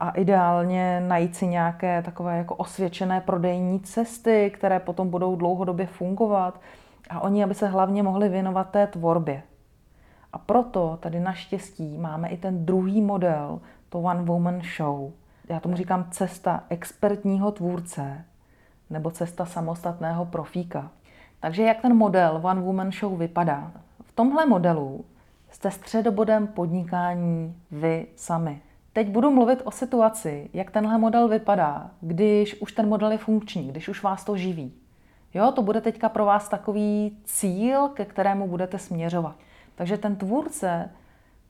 a 0.00 0.10
ideálně 0.10 1.00
najít 1.08 1.36
si 1.36 1.46
nějaké 1.46 2.02
takové 2.02 2.38
jako 2.38 2.54
osvědčené 2.54 3.20
prodejní 3.20 3.80
cesty, 3.80 4.50
které 4.54 4.80
potom 4.80 5.10
budou 5.10 5.36
dlouhodobě 5.36 5.86
fungovat 5.86 6.60
a 7.10 7.20
oni, 7.20 7.44
aby 7.44 7.54
se 7.54 7.68
hlavně 7.68 8.02
mohli 8.02 8.28
věnovat 8.28 8.70
té 8.70 8.86
tvorbě. 8.86 9.42
A 10.32 10.38
proto 10.38 10.98
tady 11.00 11.20
naštěstí 11.20 11.98
máme 11.98 12.28
i 12.28 12.36
ten 12.36 12.66
druhý 12.66 13.02
model, 13.02 13.60
to 13.88 14.00
One 14.00 14.22
Woman 14.22 14.60
Show. 14.76 15.10
Já 15.48 15.60
tomu 15.60 15.76
říkám 15.76 16.06
cesta 16.10 16.64
expertního 16.68 17.52
tvůrce 17.52 18.24
nebo 18.90 19.10
cesta 19.10 19.44
samostatného 19.44 20.24
profíka. 20.24 20.90
Takže 21.40 21.62
jak 21.62 21.80
ten 21.82 21.96
model 21.96 22.40
One 22.42 22.60
Woman 22.60 22.92
Show 22.92 23.18
vypadá? 23.18 23.72
V 24.02 24.12
tomhle 24.12 24.46
modelu 24.46 25.04
jste 25.50 25.70
středobodem 25.70 26.46
podnikání 26.46 27.56
vy 27.70 28.06
sami. 28.16 28.62
Teď 28.92 29.08
budu 29.08 29.30
mluvit 29.30 29.62
o 29.64 29.70
situaci, 29.70 30.50
jak 30.52 30.70
tenhle 30.70 30.98
model 30.98 31.28
vypadá, 31.28 31.90
když 32.00 32.62
už 32.62 32.72
ten 32.72 32.88
model 32.88 33.12
je 33.12 33.18
funkční, 33.18 33.68
když 33.68 33.88
už 33.88 34.02
vás 34.02 34.24
to 34.24 34.36
živí. 34.36 34.72
Jo, 35.34 35.52
to 35.52 35.62
bude 35.62 35.80
teďka 35.80 36.08
pro 36.08 36.24
vás 36.24 36.48
takový 36.48 37.18
cíl, 37.24 37.88
ke 37.88 38.04
kterému 38.04 38.48
budete 38.48 38.78
směřovat. 38.78 39.34
Takže 39.74 39.98
ten 39.98 40.16
tvůrce, 40.16 40.90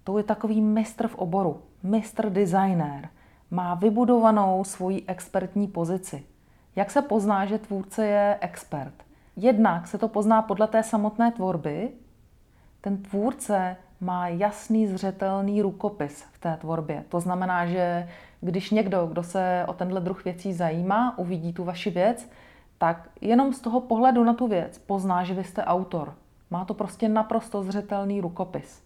to 0.04 0.18
je 0.18 0.24
takový 0.24 0.60
mistr 0.60 1.08
v 1.08 1.14
oboru, 1.14 1.62
mistr 1.82 2.30
designer, 2.30 3.08
má 3.50 3.74
vybudovanou 3.74 4.64
svoji 4.64 5.04
expertní 5.06 5.68
pozici. 5.68 6.24
Jak 6.76 6.90
se 6.90 7.02
pozná, 7.02 7.46
že 7.46 7.58
tvůrce 7.58 8.06
je 8.06 8.38
expert? 8.40 8.94
Jednak 9.36 9.86
se 9.86 9.98
to 9.98 10.08
pozná 10.08 10.42
podle 10.42 10.68
té 10.68 10.82
samotné 10.82 11.32
tvorby. 11.32 11.90
Ten 12.80 13.02
tvůrce 13.02 13.76
má 14.00 14.28
jasný, 14.28 14.86
zřetelný 14.86 15.62
rukopis 15.62 16.22
v 16.32 16.38
té 16.38 16.56
tvorbě. 16.56 17.04
To 17.08 17.20
znamená, 17.20 17.66
že 17.66 18.08
když 18.40 18.70
někdo, 18.70 19.06
kdo 19.06 19.22
se 19.22 19.64
o 19.68 19.72
tenhle 19.72 20.00
druh 20.00 20.24
věcí 20.24 20.52
zajímá, 20.52 21.18
uvidí 21.18 21.52
tu 21.52 21.64
vaši 21.64 21.90
věc, 21.90 22.30
tak 22.78 23.08
jenom 23.20 23.52
z 23.52 23.60
toho 23.60 23.80
pohledu 23.80 24.24
na 24.24 24.34
tu 24.34 24.48
věc 24.48 24.78
pozná, 24.78 25.24
že 25.24 25.34
vy 25.34 25.44
jste 25.44 25.64
autor. 25.64 26.14
Má 26.50 26.64
to 26.64 26.74
prostě 26.74 27.08
naprosto 27.08 27.62
zřetelný 27.62 28.20
rukopis. 28.20 28.82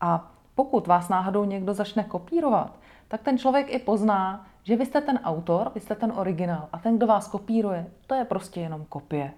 A 0.00 0.30
pokud 0.54 0.86
vás 0.86 1.08
náhodou 1.08 1.44
někdo 1.44 1.74
začne 1.74 2.04
kopírovat, 2.04 2.78
tak 3.08 3.22
ten 3.22 3.38
člověk 3.38 3.74
i 3.74 3.78
pozná, 3.78 4.46
že 4.66 4.76
vy 4.76 4.86
jste 4.86 5.00
ten 5.00 5.20
autor, 5.24 5.70
vy 5.74 5.80
jste 5.80 5.94
ten 5.94 6.12
originál 6.16 6.68
a 6.72 6.78
ten, 6.78 6.96
kdo 6.96 7.06
vás 7.06 7.28
kopíruje, 7.28 7.86
to 8.06 8.14
je 8.14 8.24
prostě 8.24 8.60
jenom 8.60 8.84
kopie. 8.88 9.32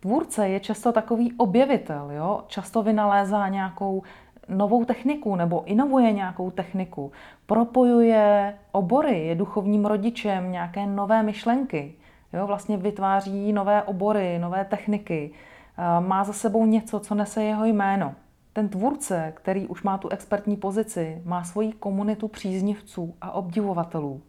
Tvůrce 0.00 0.48
je 0.48 0.60
často 0.60 0.92
takový 0.92 1.32
objevitel, 1.36 2.10
jo? 2.10 2.44
často 2.46 2.82
vynalézá 2.82 3.48
nějakou 3.48 4.02
novou 4.48 4.84
techniku 4.84 5.36
nebo 5.36 5.64
inovuje 5.64 6.12
nějakou 6.12 6.50
techniku, 6.50 7.12
propojuje 7.46 8.54
obory, 8.72 9.26
je 9.26 9.34
duchovním 9.34 9.86
rodičem 9.86 10.52
nějaké 10.52 10.86
nové 10.86 11.22
myšlenky, 11.22 11.94
jo? 12.32 12.46
vlastně 12.46 12.76
vytváří 12.76 13.52
nové 13.52 13.82
obory, 13.82 14.38
nové 14.38 14.64
techniky, 14.64 15.30
má 16.00 16.24
za 16.24 16.32
sebou 16.32 16.66
něco, 16.66 17.00
co 17.00 17.14
nese 17.14 17.42
jeho 17.42 17.64
jméno. 17.64 18.14
Ten 18.52 18.68
tvůrce, 18.68 19.32
který 19.36 19.66
už 19.66 19.82
má 19.82 19.98
tu 19.98 20.08
expertní 20.08 20.56
pozici, 20.56 21.22
má 21.24 21.44
svoji 21.44 21.72
komunitu 21.72 22.28
příznivců 22.28 23.14
a 23.20 23.30
obdivovatelů. 23.30 24.22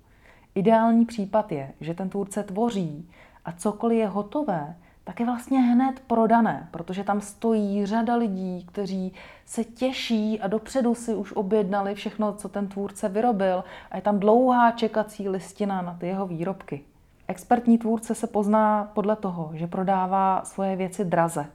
Ideální 0.56 1.06
případ 1.06 1.52
je, 1.52 1.74
že 1.82 1.94
ten 1.94 2.10
tvůrce 2.10 2.44
tvoří 2.44 3.10
a 3.46 3.52
cokoliv 3.52 4.00
je 4.00 4.08
hotové, 4.08 4.76
tak 5.04 5.20
je 5.20 5.26
vlastně 5.26 5.60
hned 5.60 6.00
prodané, 6.08 6.68
protože 6.72 7.04
tam 7.04 7.22
stojí 7.22 7.86
řada 7.86 8.16
lidí, 8.16 8.66
kteří 8.72 9.14
se 9.46 9.64
těší 9.64 10.40
a 10.40 10.48
dopředu 10.48 10.96
si 10.96 11.16
už 11.16 11.34
objednali 11.34 11.96
všechno, 11.96 12.34
co 12.34 12.50
ten 12.50 12.68
tvůrce 12.68 13.10
vyrobil 13.10 13.64
a 13.92 13.96
je 13.96 14.02
tam 14.02 14.20
dlouhá 14.20 14.72
čekací 14.72 15.30
listina 15.30 15.82
na 15.82 15.94
ty 15.94 16.08
jeho 16.08 16.28
výrobky. 16.28 16.82
Expertní 17.28 17.78
tvůrce 17.78 18.16
se 18.16 18.28
pozná 18.28 18.92
podle 18.94 19.16
toho, 19.16 19.52
že 19.54 19.68
prodává 19.68 20.42
svoje 20.46 20.76
věci 20.76 21.06
draze. 21.06 21.46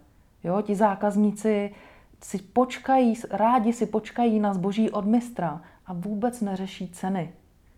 Jo, 0.44 0.62
ti 0.62 0.74
zákazníci 0.74 1.74
si 2.22 2.38
počkají, 2.38 3.14
rádi 3.30 3.72
si 3.72 3.86
počkají 3.86 4.40
na 4.40 4.54
zboží 4.54 4.90
od 4.90 5.04
mistra 5.04 5.60
a 5.86 5.92
vůbec 5.92 6.40
neřeší 6.40 6.88
ceny. 6.88 7.32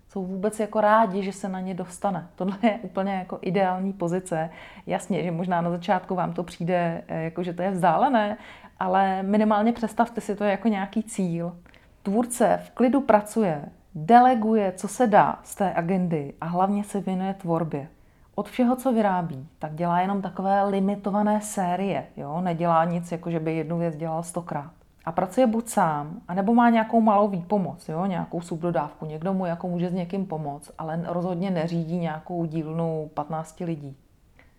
Jsou 0.09 0.27
vůbec 0.27 0.61
jako 0.61 0.81
rádi, 0.81 1.23
že 1.23 1.33
se 1.33 1.49
na 1.49 1.61
ně 1.61 1.75
dostane. 1.75 2.27
Tohle 2.35 2.59
je 2.63 2.79
úplně 2.83 3.13
jako 3.13 3.39
ideální 3.43 3.93
pozice. 3.93 4.51
Jasně, 4.87 5.23
že 5.23 5.31
možná 5.31 5.61
na 5.61 5.71
začátku 5.71 6.15
vám 6.15 6.33
to 6.33 6.43
přijde, 6.43 7.03
eh, 7.09 7.23
jako 7.23 7.43
že 7.43 7.53
to 7.53 7.63
je 7.63 7.71
vzdálené, 7.71 8.37
ale 8.81 9.23
minimálně 9.23 9.73
představte 9.73 10.21
si 10.21 10.37
to 10.37 10.45
jako 10.45 10.69
nějaký 10.69 11.03
cíl. 11.03 11.57
Tvůrce 12.03 12.61
v 12.65 12.71
klidu 12.71 13.01
pracuje, 13.01 13.65
deleguje, 13.95 14.73
co 14.73 14.89
se 14.89 15.07
dá 15.07 15.39
z 15.43 15.55
té 15.55 15.75
agendy 15.75 16.35
a 16.41 16.47
hlavně 16.47 16.85
se 16.85 17.01
věnuje 17.01 17.35
tvorbě. 17.35 17.89
Od 18.35 18.49
všeho, 18.49 18.77
co 18.77 18.93
vyrábí, 18.93 19.49
tak 19.59 19.75
dělá 19.75 20.01
jenom 20.01 20.23
takové 20.23 20.65
limitované 20.65 21.41
série. 21.41 22.07
Jo? 22.17 22.41
Nedělá 22.41 22.85
nic, 22.85 23.13
jako 23.13 23.31
že 23.31 23.41
by 23.41 23.57
jednu 23.57 23.79
věc 23.79 23.97
dělal 23.97 24.23
stokrát. 24.23 24.78
A 25.09 25.13
pracuje 25.13 25.47
buď 25.47 25.69
sám, 25.69 26.21
anebo 26.29 26.55
má 26.55 26.71
nějakou 26.71 27.01
malou 27.01 27.29
výpomoc, 27.29 27.89
jo? 27.89 28.07
nějakou 28.07 28.41
subdodávku. 28.41 29.07
Někdo 29.07 29.35
mu 29.35 29.47
jako 29.47 29.69
může 29.69 29.91
s 29.91 29.93
někým 29.93 30.27
pomoct, 30.27 30.71
ale 30.79 31.01
rozhodně 31.07 31.51
neřídí 31.51 31.97
nějakou 31.97 32.45
dílnu 32.45 33.11
15 33.15 33.61
lidí. 33.61 33.97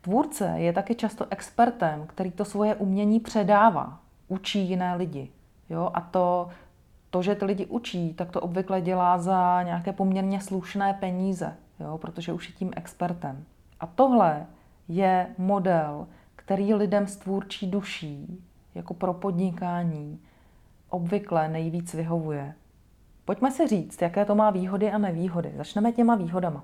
Tvůrce 0.02 0.54
je 0.56 0.74
taky 0.74 0.96
často 0.96 1.26
expertem, 1.30 2.08
který 2.08 2.32
to 2.32 2.46
svoje 2.46 2.76
umění 2.76 3.20
předává, 3.20 4.00
učí 4.28 4.60
jiné 4.60 4.96
lidi. 4.96 5.30
Jo? 5.70 5.92
A 5.94 6.02
to 6.02 6.50
to, 7.10 7.22
že 7.22 7.36
ty 7.36 7.46
lidi 7.46 7.66
učí, 7.66 8.14
tak 8.14 8.32
to 8.32 8.42
obvykle 8.42 8.82
dělá 8.82 9.18
za 9.18 9.64
nějaké 9.64 9.94
poměrně 9.94 10.42
slušné 10.42 10.94
peníze, 10.94 11.56
jo, 11.80 11.98
protože 11.98 12.34
už 12.34 12.50
je 12.50 12.56
tím 12.56 12.72
expertem. 12.76 13.44
A 13.80 13.88
tohle 13.88 14.46
je 14.88 15.28
model, 15.38 16.08
který 16.36 16.74
lidem 16.74 17.08
s 17.08 17.18
tvůrčí 17.18 17.68
duší, 17.68 18.44
jako 18.76 18.94
pro 18.94 19.14
podnikání, 19.14 20.20
obvykle 20.90 21.50
nejvíc 21.50 21.94
vyhovuje. 21.94 22.54
Pojďme 23.26 23.52
si 23.52 23.68
říct, 23.68 24.02
jaké 24.02 24.26
to 24.26 24.36
má 24.36 24.50
výhody 24.50 24.92
a 24.92 24.98
nevýhody. 24.98 25.54
Začneme 25.58 25.92
těma 25.92 26.16
výhodama. 26.16 26.64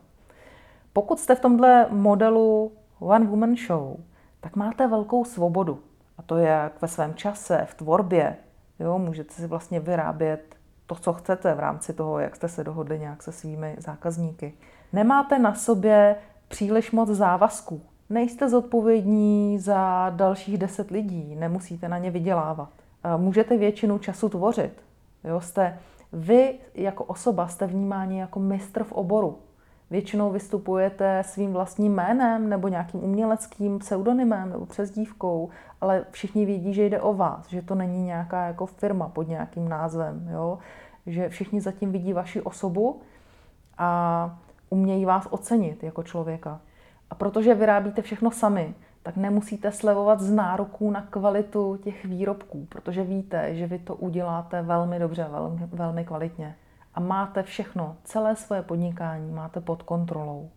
Pokud 0.93 1.19
jste 1.19 1.35
v 1.35 1.39
tomhle 1.39 1.87
modelu 1.89 2.71
One 2.99 3.25
Woman 3.25 3.55
Show, 3.55 3.97
tak 4.41 4.55
máte 4.55 4.87
velkou 4.87 5.25
svobodu. 5.25 5.79
A 6.17 6.21
to 6.21 6.37
je 6.37 6.47
jak 6.47 6.81
ve 6.81 6.87
svém 6.87 7.13
čase, 7.13 7.65
v 7.69 7.73
tvorbě, 7.73 8.37
Jo, 8.79 8.99
můžete 8.99 9.33
si 9.33 9.47
vlastně 9.47 9.79
vyrábět 9.79 10.55
to, 10.85 10.95
co 10.95 11.13
chcete 11.13 11.53
v 11.53 11.59
rámci 11.59 11.93
toho, 11.93 12.19
jak 12.19 12.35
jste 12.35 12.49
se 12.49 12.63
dohodli 12.63 12.99
nějak 12.99 13.23
se 13.23 13.31
svými 13.31 13.75
zákazníky. 13.79 14.53
Nemáte 14.93 15.39
na 15.39 15.53
sobě 15.53 16.15
příliš 16.47 16.91
moc 16.91 17.09
závazků. 17.09 17.81
Nejste 18.09 18.49
zodpovědní 18.49 19.59
za 19.59 20.09
dalších 20.09 20.57
deset 20.57 20.91
lidí, 20.91 21.35
nemusíte 21.35 21.89
na 21.89 21.97
ně 21.97 22.11
vydělávat. 22.11 22.69
Můžete 23.17 23.57
většinu 23.57 23.97
času 23.97 24.29
tvořit. 24.29 24.83
Jo, 25.23 25.41
jste, 25.41 25.79
vy 26.13 26.53
jako 26.73 27.03
osoba 27.03 27.47
jste 27.47 27.67
vnímáni 27.67 28.19
jako 28.19 28.39
mistr 28.39 28.83
v 28.83 28.91
oboru. 28.91 29.37
Většinou 29.91 30.31
vystupujete 30.31 31.23
svým 31.23 31.53
vlastním 31.53 31.93
jménem 31.93 32.49
nebo 32.49 32.67
nějakým 32.67 33.03
uměleckým 33.03 33.79
pseudonymem 33.79 34.49
nebo 34.49 34.65
přezdívkou, 34.65 35.49
ale 35.81 36.05
všichni 36.11 36.45
vědí, 36.45 36.73
že 36.73 36.85
jde 36.85 37.01
o 37.01 37.13
vás, 37.13 37.49
že 37.49 37.61
to 37.61 37.75
není 37.75 38.03
nějaká 38.03 38.47
jako 38.47 38.65
firma 38.65 39.09
pod 39.09 39.27
nějakým 39.27 39.69
názvem, 39.69 40.29
jo? 40.31 40.59
že 41.05 41.29
všichni 41.29 41.61
zatím 41.61 41.91
vidí 41.91 42.13
vaši 42.13 42.41
osobu 42.41 43.01
a 43.77 44.39
umějí 44.69 45.05
vás 45.05 45.27
ocenit 45.29 45.83
jako 45.83 46.03
člověka. 46.03 46.61
A 47.09 47.15
protože 47.15 47.55
vyrábíte 47.55 48.01
všechno 48.01 48.31
sami, 48.31 48.75
tak 49.05 49.17
nemusíte 49.17 49.71
slevovat 49.71 50.19
z 50.19 50.31
nároků 50.31 50.91
na 50.91 51.01
kvalitu 51.01 51.77
těch 51.77 52.05
výrobků, 52.05 52.65
protože 52.69 53.03
víte, 53.03 53.55
že 53.55 53.67
vy 53.67 53.79
to 53.79 53.95
uděláte 53.95 54.61
velmi 54.61 54.99
dobře, 54.99 55.27
velmi, 55.31 55.65
velmi 55.65 56.05
kvalitně 56.05 56.55
a 56.93 56.99
máte 56.99 57.43
všechno, 57.43 57.97
celé 58.03 58.35
svoje 58.35 58.61
podnikání 58.61 59.31
máte 59.31 59.61
pod 59.61 59.83
kontrolou. 59.83 60.49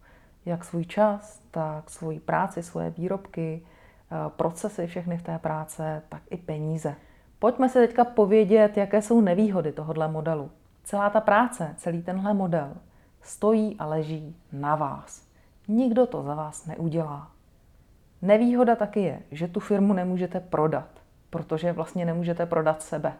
Jak 0.46 0.64
svůj 0.64 0.84
čas, 0.84 1.40
tak 1.50 1.90
svoji 1.90 2.20
práci, 2.20 2.62
svoje 2.62 2.90
výrobky, 2.90 3.62
eh, 3.62 4.30
procesy 4.36 4.86
všechny 4.86 5.18
v 5.18 5.22
té 5.22 5.38
práce, 5.38 6.02
tak 6.08 6.22
i 6.30 6.36
peníze. 6.36 6.94
Pojďme 7.38 7.68
se 7.68 7.86
teďka 7.86 8.04
povědět, 8.04 8.76
jaké 8.76 9.02
jsou 9.02 9.20
nevýhody 9.20 9.72
tohohle 9.72 10.08
modelu. 10.08 10.50
Celá 10.84 11.10
ta 11.10 11.20
práce, 11.20 11.74
celý 11.76 12.02
tenhle 12.02 12.34
model 12.34 12.72
stojí 13.22 13.76
a 13.78 13.86
leží 13.86 14.36
na 14.52 14.76
vás. 14.76 15.22
Nikdo 15.68 16.06
to 16.06 16.22
za 16.22 16.34
vás 16.34 16.66
neudělá. 16.66 17.37
Nevýhoda 18.22 18.76
taky 18.76 19.00
je, 19.00 19.20
že 19.30 19.48
tu 19.48 19.60
firmu 19.60 19.92
nemůžete 19.92 20.40
prodat, 20.40 20.88
protože 21.30 21.72
vlastně 21.72 22.04
nemůžete 22.04 22.46
prodat 22.46 22.82
sebe. 22.82 23.12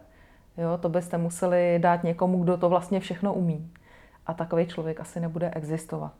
Jo, 0.56 0.78
to 0.78 0.88
byste 0.88 1.18
museli 1.18 1.78
dát 1.78 2.04
někomu, 2.04 2.42
kdo 2.42 2.56
to 2.56 2.68
vlastně 2.68 3.00
všechno 3.00 3.34
umí. 3.34 3.72
A 4.26 4.34
takový 4.34 4.66
člověk 4.66 5.00
asi 5.00 5.20
nebude 5.20 5.50
existovat. 5.50 6.12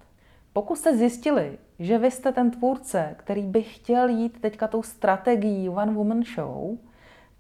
Pokud 0.53 0.77
jste 0.77 0.97
zjistili, 0.97 1.59
že 1.79 1.99
vy 1.99 2.11
jste 2.11 2.33
ten 2.33 2.51
tvůrce, 2.51 3.15
který 3.17 3.43
by 3.43 3.63
chtěl 3.63 4.09
jít 4.09 4.41
teďka 4.41 4.69
tou 4.69 4.83
strategií 4.83 5.69
One 5.69 5.93
Woman 5.93 6.23
Show, 6.35 6.77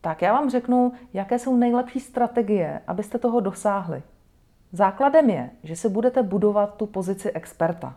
Tak 0.00 0.22
já 0.22 0.32
vám 0.32 0.50
řeknu, 0.50 0.92
jaké 1.12 1.38
jsou 1.38 1.56
nejlepší 1.56 2.00
strategie, 2.00 2.80
abyste 2.86 3.18
toho 3.18 3.40
dosáhli. 3.40 4.02
Základem 4.72 5.30
je, 5.30 5.50
že 5.62 5.76
si 5.76 5.88
budete 5.88 6.22
budovat 6.22 6.76
tu 6.76 6.86
pozici 6.86 7.30
experta. 7.30 7.96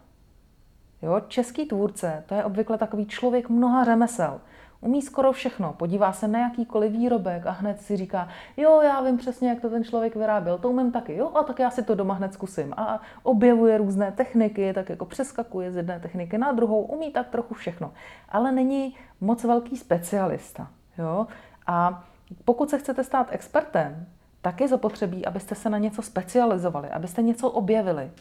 Jo, 1.02 1.22
český 1.28 1.66
tvůrce, 1.66 2.24
to 2.28 2.36
je 2.36 2.44
obvykle 2.44 2.78
takový 2.78 3.06
člověk 3.06 3.50
mnoha 3.50 3.84
řemesel. 3.84 4.42
Umí 4.82 5.02
skoro 5.02 5.32
všechno, 5.32 5.74
podívá 5.74 6.14
se 6.14 6.28
na 6.28 6.40
jakýkoliv 6.40 6.92
výrobek 6.92 7.46
a 7.46 7.52
hned 7.52 7.82
si 7.82 7.98
říká, 7.98 8.28
jo, 8.58 8.82
já 8.82 9.02
vím 9.02 9.18
přesně, 9.18 9.50
jak 9.50 9.62
to 9.62 9.70
ten 9.70 9.84
člověk 9.84 10.16
vyráběl, 10.16 10.58
to 10.58 10.70
umím 10.70 10.92
taky, 10.92 11.16
jo, 11.16 11.32
a 11.36 11.44
tak 11.44 11.60
já 11.60 11.70
si 11.70 11.84
to 11.84 11.96
doma 11.96 12.14
hned 12.14 12.34
zkusím. 12.34 12.74
A 12.78 13.02
objevuje 13.24 13.78
různé 13.78 14.12
techniky, 14.12 14.74
tak 14.74 14.90
jako 14.90 15.06
přeskakuje 15.06 15.72
z 15.72 15.76
jedné 15.76 16.00
techniky 16.00 16.38
na 16.38 16.52
druhou, 16.52 16.82
umí 16.82 17.12
tak 17.12 17.30
trochu 17.30 17.54
všechno. 17.54 17.94
Ale 18.30 18.52
není 18.52 18.96
moc 19.22 19.44
velký 19.44 19.78
specialista, 19.78 20.68
jo. 20.98 21.28
A 21.68 22.04
pokud 22.46 22.70
se 22.70 22.78
chcete 22.78 23.04
stát 23.04 23.28
expertem, 23.32 24.06
tak 24.42 24.62
je 24.62 24.68
zapotřebí, 24.68 25.26
abyste 25.26 25.56
se 25.56 25.70
na 25.70 25.78
něco 25.78 26.02
specializovali, 26.02 26.90
abyste 26.90 27.22
něco 27.22 27.50
objevili, 27.50 28.12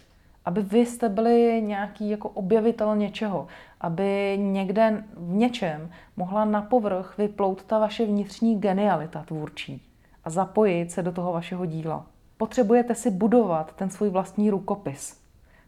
aby 0.44 0.62
vy 0.62 0.86
jste 0.86 1.08
byli 1.08 1.62
nějaký 1.62 2.10
jako 2.10 2.28
objevitel 2.28 2.96
něčeho, 2.96 3.46
aby 3.80 4.38
někde 4.40 5.04
v 5.16 5.32
něčem 5.32 5.90
mohla 6.16 6.44
na 6.44 6.62
povrch 6.62 7.18
vyplout 7.18 7.64
ta 7.64 7.78
vaše 7.78 8.06
vnitřní 8.06 8.60
genialita 8.60 9.22
tvůrčí 9.22 9.82
a 10.24 10.30
zapojit 10.30 10.92
se 10.92 11.02
do 11.02 11.12
toho 11.12 11.32
vašeho 11.32 11.66
díla. 11.66 12.06
Potřebujete 12.36 12.94
si 12.94 13.10
budovat 13.10 13.72
ten 13.72 13.90
svůj 13.90 14.10
vlastní 14.10 14.50
rukopis. 14.50 15.20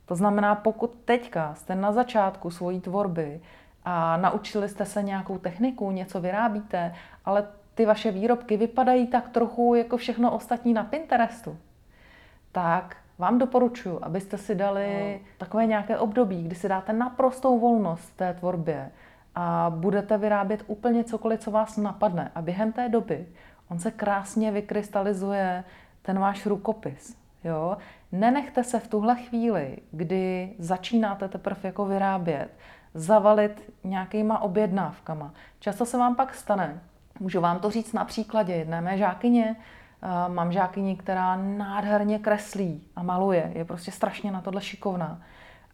To 0.07 0.15
znamená, 0.15 0.55
pokud 0.55 0.95
teďka 1.05 1.55
jste 1.55 1.75
na 1.75 1.93
začátku 1.93 2.51
svojí 2.51 2.81
tvorby 2.81 3.41
a 3.85 4.17
naučili 4.17 4.69
jste 4.69 4.85
se 4.85 5.03
nějakou 5.03 5.39
techniku, 5.39 5.91
něco 5.91 6.21
vyrábíte, 6.21 6.95
ale 7.25 7.49
ty 7.75 7.87
vaše 7.87 8.11
výrobky 8.11 8.57
vypadají 8.57 9.07
tak 9.07 9.29
trochu 9.29 9.75
jako 9.75 9.97
všechno 9.97 10.35
ostatní 10.35 10.73
na 10.73 10.85
Pinterestu, 10.85 11.57
tak 12.53 12.97
vám 13.23 13.39
doporučuji, 13.39 13.99
abyste 14.03 14.39
si 14.39 14.55
dali 14.55 15.19
no. 15.21 15.29
takové 15.39 15.67
nějaké 15.67 15.99
období, 15.99 16.43
kdy 16.43 16.55
si 16.55 16.69
dáte 16.69 16.93
naprostou 16.93 17.59
volnost 17.59 18.17
té 18.17 18.35
tvorbě 18.35 18.91
a 19.35 19.73
budete 19.77 20.19
vyrábět 20.19 20.65
úplně 20.67 21.05
cokoliv, 21.05 21.41
co 21.41 21.51
vás 21.51 21.77
napadne. 21.77 22.31
A 22.35 22.43
během 22.43 22.73
té 22.73 22.89
doby 22.89 23.27
on 23.69 23.79
se 23.79 23.91
krásně 23.91 24.51
vykrystalizuje 24.51 25.65
ten 26.03 26.19
váš 26.19 26.47
rukopis. 26.47 27.17
Jo? 27.45 27.77
Nenechte 28.13 28.65
se 28.65 28.81
v 28.81 28.89
tuhle 28.89 29.17
chvíli, 29.17 29.79
kdy 29.91 30.55
začínáte 30.59 31.29
teprve 31.29 31.61
jako 31.63 31.87
vyrábět, 31.87 32.49
zavalit 32.95 33.73
nějakýma 33.85 34.43
objednávkama. 34.43 35.35
Často 35.61 35.87
se 35.87 35.99
vám 35.99 36.15
pak 36.17 36.35
stane, 36.35 36.81
můžu 37.21 37.41
vám 37.41 37.59
to 37.59 37.71
říct 37.71 37.93
na 37.93 38.05
příkladě 38.05 38.53
jedné 38.53 38.81
mé 38.81 38.99
žákyně, 38.99 39.57
Mám 40.29 40.53
žákyni, 40.53 40.97
která 40.97 41.37
nádherně 41.37 42.19
kreslí 42.19 42.83
a 42.97 43.03
maluje, 43.03 43.53
je 43.55 43.65
prostě 43.65 43.91
strašně 43.91 44.31
na 44.31 44.41
tohle 44.41 44.61
šikovná. 44.61 45.21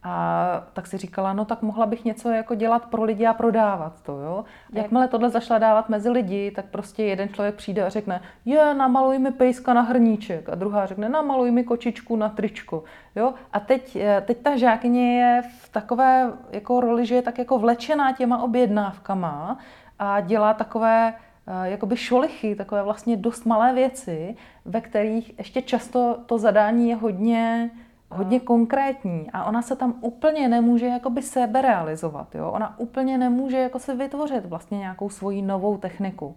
A 0.03 0.67
tak 0.73 0.87
si 0.87 0.99
říkala, 0.99 1.33
no 1.33 1.45
tak 1.45 1.63
mohla 1.63 1.87
bych 1.87 2.05
něco 2.05 2.31
jako 2.31 2.55
dělat 2.55 2.87
pro 2.87 3.05
lidi 3.05 3.27
a 3.27 3.33
prodávat 3.33 4.03
to, 4.03 4.21
jo. 4.21 4.45
Jakmile 4.73 5.09
tohle 5.09 5.31
zašla 5.31 5.59
dávat 5.59 5.89
mezi 5.89 6.11
lidi, 6.11 6.51
tak 6.51 6.65
prostě 6.65 7.05
jeden 7.05 7.29
člověk 7.29 7.55
přijde 7.55 7.87
a 7.87 7.89
řekne, 7.89 8.21
je, 8.45 8.75
namaluj 8.75 9.19
mi 9.19 9.31
pejska 9.31 9.75
na 9.75 9.81
hrníček. 9.81 10.49
A 10.49 10.55
druhá 10.55 10.87
řekne, 10.87 11.09
namaluj 11.09 11.51
mi 11.51 11.65
kočičku 11.65 12.17
na 12.17 12.29
tričko, 12.29 12.85
jo. 13.17 13.35
A 13.53 13.61
teď, 13.61 13.97
eh, 13.97 14.23
teď 14.27 14.39
ta 14.43 14.57
žákyně 14.57 15.23
je 15.23 15.43
v 15.43 15.69
takové 15.69 16.33
jako 16.51 16.81
roli, 16.81 17.07
že 17.07 17.15
je 17.15 17.23
tak 17.23 17.39
jako 17.39 17.59
vlečená 17.59 18.13
těma 18.13 18.43
objednávkama 18.43 19.59
a 19.99 20.21
dělá 20.21 20.55
takové 20.55 21.13
Eh, 21.13 21.28
jakoby 21.65 21.97
šolichy, 21.97 22.55
takové 22.55 22.83
vlastně 22.83 23.17
dost 23.17 23.47
malé 23.47 23.75
věci, 23.75 24.37
ve 24.65 24.81
kterých 24.81 25.39
ještě 25.39 25.63
často 25.63 26.19
to 26.27 26.39
zadání 26.39 26.89
je 26.89 26.97
hodně, 26.97 27.71
hodně 28.11 28.41
konkrétní 28.41 29.31
a 29.33 29.45
ona 29.45 29.63
se 29.63 29.77
tam 29.77 29.95
úplně 30.01 30.49
nemůže 30.49 30.87
jakoby 30.87 31.23
sebe 31.23 31.63
realizovat. 31.63 32.35
Jo? 32.35 32.51
Ona 32.51 32.79
úplně 32.79 33.19
nemůže 33.19 33.59
jako 33.59 33.79
si 33.79 33.95
vytvořit 33.95 34.47
vlastně 34.47 34.79
nějakou 34.79 35.11
svoji 35.11 35.43
novou 35.43 35.77
techniku. 35.77 36.37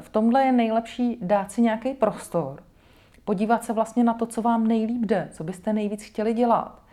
V 0.00 0.08
tomhle 0.08 0.42
je 0.42 0.52
nejlepší 0.52 1.18
dát 1.20 1.52
si 1.52 1.62
nějaký 1.62 1.94
prostor, 1.94 2.62
podívat 3.24 3.64
se 3.64 3.72
vlastně 3.72 4.04
na 4.04 4.14
to, 4.14 4.26
co 4.26 4.42
vám 4.42 4.66
nejlíp 4.66 5.06
jde, 5.06 5.28
co 5.32 5.44
byste 5.44 5.72
nejvíc 5.72 6.02
chtěli 6.02 6.34
dělat 6.34 6.85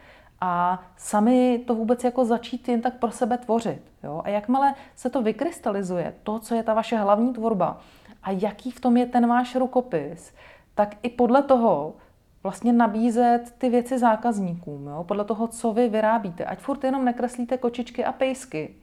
a 0.45 0.83
sami 0.97 1.63
to 1.67 1.75
vůbec 1.75 2.03
jako 2.03 2.25
začít 2.25 2.67
jen 2.67 2.81
tak 2.81 2.93
pro 2.93 3.11
sebe 3.11 3.37
tvořit. 3.37 3.81
Jo? 4.03 4.21
A 4.25 4.29
jakmile 4.29 4.75
se 4.95 5.09
to 5.09 5.21
vykrystalizuje, 5.21 6.13
to, 6.23 6.39
co 6.39 6.55
je 6.55 6.63
ta 6.63 6.73
vaše 6.73 6.97
hlavní 6.97 7.33
tvorba 7.33 7.81
a 8.23 8.31
jaký 8.31 8.71
v 8.71 8.79
tom 8.79 8.97
je 8.97 9.05
ten 9.05 9.27
váš 9.27 9.55
rukopis, 9.55 10.33
tak 10.75 10.95
i 11.03 11.09
podle 11.09 11.43
toho 11.43 11.93
vlastně 12.43 12.73
nabízet 12.73 13.55
ty 13.57 13.69
věci 13.69 13.99
zákazníkům, 13.99 14.87
jo? 14.87 15.03
podle 15.03 15.25
toho, 15.25 15.47
co 15.47 15.73
vy 15.73 15.89
vyrábíte. 15.89 16.45
Ať 16.45 16.59
furt 16.59 16.83
jenom 16.83 17.05
nekreslíte 17.05 17.57
kočičky 17.57 18.05
a 18.05 18.11
pejsky, 18.11 18.75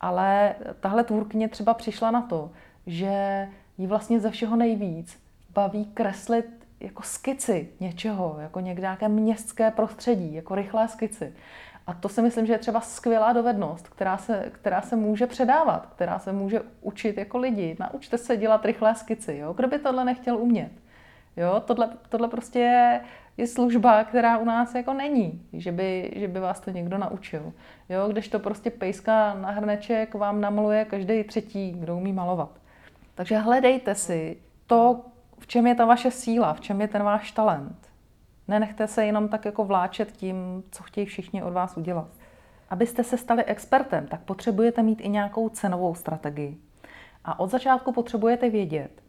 ale 0.00 0.54
tahle 0.80 1.04
tvůrkyně 1.04 1.48
třeba 1.48 1.74
přišla 1.74 2.10
na 2.10 2.22
to, 2.22 2.50
že 2.86 3.48
jí 3.78 3.86
vlastně 3.86 4.20
ze 4.20 4.30
všeho 4.30 4.56
nejvíc 4.56 5.18
baví 5.54 5.84
kreslit 5.84 6.59
jako 6.80 7.02
skici 7.02 7.68
něčeho, 7.80 8.36
jako 8.40 8.60
někde 8.60 8.80
nějaké 8.80 9.08
městské 9.08 9.70
prostředí, 9.70 10.34
jako 10.34 10.54
rychlé 10.54 10.88
skici. 10.88 11.34
A 11.86 11.94
to 11.94 12.08
si 12.08 12.22
myslím, 12.22 12.46
že 12.46 12.52
je 12.52 12.58
třeba 12.58 12.80
skvělá 12.80 13.32
dovednost, 13.32 13.88
která 13.88 14.16
se, 14.18 14.50
která 14.52 14.80
se 14.80 14.96
může 14.96 15.26
předávat, 15.26 15.86
která 15.86 16.18
se 16.18 16.32
může 16.32 16.62
učit 16.80 17.18
jako 17.18 17.38
lidi. 17.38 17.76
Naučte 17.80 18.18
se 18.18 18.36
dělat 18.36 18.64
rychlé 18.64 18.94
skici. 18.94 19.36
Jo? 19.36 19.52
Kdo 19.52 19.68
by 19.68 19.78
tohle 19.78 20.04
nechtěl 20.04 20.36
umět? 20.36 20.72
Jo? 21.36 21.62
Tohle, 21.66 21.88
tohle 22.08 22.28
prostě 22.28 22.58
je, 22.58 23.00
je 23.36 23.46
služba, 23.46 24.04
která 24.04 24.38
u 24.38 24.44
nás 24.44 24.74
jako 24.74 24.92
není, 24.92 25.42
že 25.52 25.72
by, 25.72 26.12
že 26.16 26.28
by 26.28 26.40
vás 26.40 26.60
to 26.60 26.70
někdo 26.70 26.98
naučil. 26.98 27.52
Jo? 27.88 28.08
Když 28.08 28.28
to 28.28 28.38
prostě 28.38 28.70
pejska 28.70 29.34
na 29.34 29.50
hrneček 29.50 30.14
vám 30.14 30.40
namaluje 30.40 30.84
každý 30.84 31.24
třetí, 31.24 31.72
kdo 31.72 31.96
umí 31.96 32.12
malovat. 32.12 32.50
Takže 33.14 33.38
hledejte 33.38 33.94
si 33.94 34.36
to, 34.66 35.04
čem 35.50 35.66
je 35.66 35.74
ta 35.74 35.84
vaše 35.84 36.10
síla, 36.10 36.54
v 36.54 36.60
čem 36.60 36.80
je 36.80 36.88
ten 36.88 37.02
váš 37.02 37.32
talent. 37.32 37.88
Nenechte 38.48 38.86
se 38.86 39.06
jenom 39.06 39.28
tak 39.28 39.44
jako 39.44 39.64
vláčet 39.64 40.12
tím, 40.12 40.62
co 40.70 40.82
chtějí 40.82 41.06
všichni 41.06 41.42
od 41.42 41.52
vás 41.52 41.76
udělat. 41.76 42.08
Abyste 42.68 43.04
se 43.04 43.18
stali 43.18 43.44
expertem, 43.44 44.06
tak 44.06 44.20
potřebujete 44.20 44.82
mít 44.82 45.00
i 45.00 45.08
nějakou 45.08 45.48
cenovou 45.48 45.94
strategii. 45.94 46.58
A 47.24 47.40
od 47.40 47.50
začátku 47.50 47.92
potřebujete 47.92 48.50
vědět, 48.50 49.02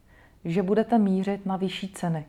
že 0.46 0.64
budete 0.64 0.98
mířit 0.98 1.46
na 1.46 1.58
vyšší 1.58 1.94
ceny. 1.94 2.26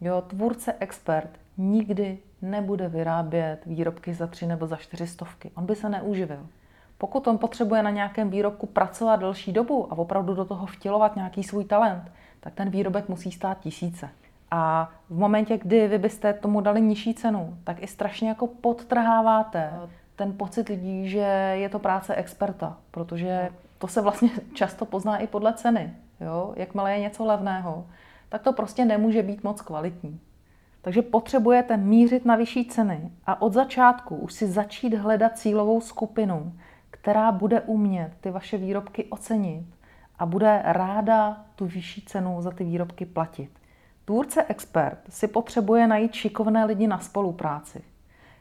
Jo, 0.00 0.22
tvůrce 0.26 0.74
expert 0.78 1.38
nikdy 1.56 2.18
nebude 2.42 2.88
vyrábět 2.88 3.58
výrobky 3.66 4.14
za 4.14 4.26
tři 4.26 4.46
nebo 4.46 4.66
za 4.66 4.76
čtyři 4.76 5.06
stovky. 5.06 5.50
On 5.54 5.66
by 5.66 5.76
se 5.76 5.88
neuživil. 5.88 6.46
Pokud 7.00 7.26
on 7.26 7.38
potřebuje 7.38 7.82
na 7.82 7.90
nějakém 7.90 8.30
výrobku 8.30 8.66
pracovat 8.66 9.16
delší 9.16 9.52
dobu 9.52 9.92
a 9.92 9.98
opravdu 9.98 10.34
do 10.34 10.44
toho 10.44 10.66
vtělovat 10.66 11.16
nějaký 11.16 11.42
svůj 11.42 11.64
talent, 11.64 12.12
tak 12.40 12.54
ten 12.54 12.70
výrobek 12.70 13.08
musí 13.08 13.32
stát 13.32 13.60
tisíce. 13.60 14.08
A 14.50 14.90
v 15.10 15.18
momentě, 15.18 15.58
kdy 15.58 15.88
vy 15.88 15.98
byste 15.98 16.32
tomu 16.32 16.60
dali 16.60 16.80
nižší 16.80 17.14
cenu, 17.14 17.56
tak 17.64 17.82
i 17.82 17.86
strašně 17.86 18.28
jako 18.28 18.46
podtrháváte 18.46 19.72
ten 20.16 20.32
pocit 20.32 20.68
lidí, 20.68 21.08
že 21.08 21.54
je 21.58 21.68
to 21.68 21.78
práce 21.78 22.14
experta, 22.14 22.76
protože 22.90 23.48
to 23.78 23.88
se 23.88 24.00
vlastně 24.00 24.30
často 24.54 24.84
pozná 24.84 25.18
i 25.18 25.26
podle 25.26 25.52
ceny. 25.52 25.94
Jo? 26.20 26.52
Jakmile 26.56 26.92
je 26.92 27.00
něco 27.00 27.24
levného, 27.24 27.86
tak 28.28 28.42
to 28.42 28.52
prostě 28.52 28.84
nemůže 28.84 29.22
být 29.22 29.44
moc 29.44 29.60
kvalitní. 29.60 30.20
Takže 30.82 31.02
potřebujete 31.02 31.76
mířit 31.76 32.24
na 32.24 32.36
vyšší 32.36 32.64
ceny 32.64 33.10
a 33.26 33.42
od 33.42 33.52
začátku 33.52 34.16
už 34.16 34.32
si 34.32 34.46
začít 34.46 34.94
hledat 34.94 35.38
cílovou 35.38 35.80
skupinu, 35.80 36.52
která 37.00 37.32
bude 37.32 37.60
umět 37.60 38.10
ty 38.20 38.30
vaše 38.30 38.58
výrobky 38.58 39.04
ocenit 39.04 39.66
a 40.18 40.26
bude 40.26 40.62
ráda 40.64 41.36
tu 41.56 41.66
vyšší 41.66 42.02
cenu 42.02 42.42
za 42.42 42.50
ty 42.50 42.64
výrobky 42.64 43.06
platit. 43.06 43.50
Tvůrce 44.04 44.44
expert 44.48 44.98
si 45.08 45.28
potřebuje 45.28 45.86
najít 45.86 46.14
šikovné 46.14 46.64
lidi 46.64 46.86
na 46.86 46.98
spolupráci. 46.98 47.82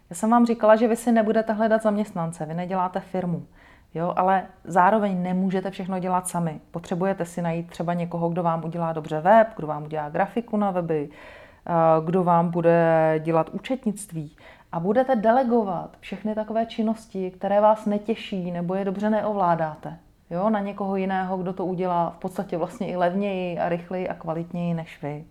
Já 0.10 0.16
jsem 0.16 0.30
vám 0.30 0.46
říkala, 0.46 0.76
že 0.76 0.88
vy 0.88 0.96
si 0.96 1.12
nebudete 1.12 1.54
hledat 1.54 1.82
zaměstnance, 1.82 2.46
vy 2.46 2.54
neděláte 2.54 3.00
firmu, 3.00 3.46
jo, 3.94 4.14
ale 4.16 4.46
zároveň 4.64 5.24
nemůžete 5.24 5.72
všechno 5.72 6.00
dělat 6.00 6.28
sami. 6.28 6.60
Potřebujete 6.72 7.26
si 7.26 7.42
najít 7.42 7.68
třeba 7.70 7.94
někoho, 7.94 8.30
kdo 8.30 8.44
vám 8.44 8.66
udělá 8.66 8.94
dobře 8.94 9.22
web, 9.22 9.48
kdo 9.56 9.68
vám 9.68 9.84
udělá 9.84 10.10
grafiku 10.10 10.58
na 10.58 10.72
weby, 10.72 11.10
eh, 11.10 11.72
kdo 12.06 12.24
vám 12.24 12.52
bude 12.52 13.16
dělat 13.24 13.50
účetnictví 13.50 14.36
a 14.72 14.80
budete 14.80 15.16
delegovat 15.16 15.98
všechny 16.00 16.36
takové 16.36 16.66
činnosti, 16.66 17.32
které 17.32 17.62
vás 17.62 17.86
netěší 17.86 18.52
nebo 18.52 18.76
je 18.76 18.86
dobře 18.86 19.10
neovládáte 19.10 20.00
jo, 20.30 20.50
na 20.50 20.60
někoho 20.60 20.96
jiného, 20.96 21.38
kdo 21.38 21.54
to 21.54 21.66
udělá 21.66 22.10
v 22.10 22.18
podstatě 22.18 22.58
vlastně 22.58 22.88
i 22.88 22.96
levněji 22.96 23.60
a 23.60 23.70
rychleji 23.70 24.10
a 24.10 24.14
kvalitněji 24.14 24.74
než 24.74 25.02
vy, 25.02 25.26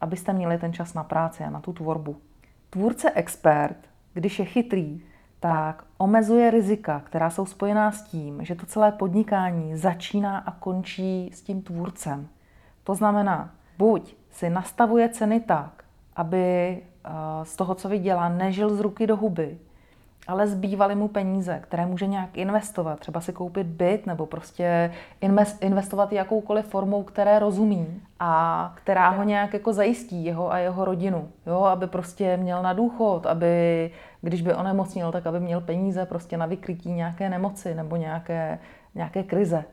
abyste 0.00 0.32
měli 0.32 0.58
ten 0.58 0.72
čas 0.72 0.94
na 0.94 1.04
práci 1.04 1.44
a 1.44 1.50
na 1.50 1.60
tu 1.60 1.72
tvorbu. 1.72 2.16
Tvůrce 2.70 3.10
expert, 3.10 3.76
když 4.12 4.38
je 4.38 4.44
chytrý, 4.44 5.02
tak 5.40 5.84
omezuje 5.98 6.50
rizika, 6.50 7.00
která 7.00 7.30
jsou 7.30 7.46
spojená 7.46 7.92
s 7.92 8.02
tím, 8.02 8.44
že 8.44 8.54
to 8.54 8.66
celé 8.66 8.92
podnikání 8.92 9.76
začíná 9.76 10.38
a 10.38 10.50
končí 10.50 11.30
s 11.34 11.42
tím 11.42 11.62
tvůrcem. 11.62 12.28
To 12.84 12.94
znamená, 12.94 13.54
buď 13.78 14.16
si 14.30 14.50
nastavuje 14.50 15.08
ceny 15.08 15.40
tak, 15.40 15.84
aby 16.16 16.82
z 17.42 17.56
toho, 17.56 17.74
co 17.74 17.88
vydělá, 17.88 18.28
nežil 18.28 18.76
z 18.76 18.80
ruky 18.80 19.06
do 19.06 19.16
huby, 19.16 19.58
ale 20.26 20.46
zbývaly 20.46 20.94
mu 20.94 21.08
peníze, 21.08 21.60
které 21.62 21.86
může 21.86 22.06
nějak 22.06 22.38
investovat, 22.38 23.00
třeba 23.00 23.20
si 23.20 23.32
koupit 23.32 23.66
byt 23.66 24.06
nebo 24.06 24.26
prostě 24.26 24.92
investovat 25.60 26.12
jakoukoliv 26.12 26.66
formou, 26.66 27.02
které 27.02 27.38
rozumí 27.38 28.00
a 28.20 28.72
která 28.76 29.08
ho 29.08 29.22
nějak 29.22 29.52
jako 29.52 29.72
zajistí, 29.72 30.24
jeho 30.24 30.52
a 30.52 30.58
jeho 30.58 30.84
rodinu, 30.84 31.28
jo, 31.46 31.62
aby 31.62 31.86
prostě 31.86 32.36
měl 32.36 32.62
na 32.62 32.72
důchod, 32.72 33.26
aby 33.26 33.90
když 34.20 34.42
by 34.42 34.54
onemocnil, 34.54 35.12
tak 35.12 35.26
aby 35.26 35.40
měl 35.40 35.60
peníze 35.60 36.06
prostě 36.06 36.36
na 36.36 36.46
vykrytí 36.46 36.92
nějaké 36.92 37.28
nemoci 37.28 37.74
nebo 37.74 37.96
nějaké, 37.96 38.58
nějaké 38.94 39.22
krize. 39.22 39.64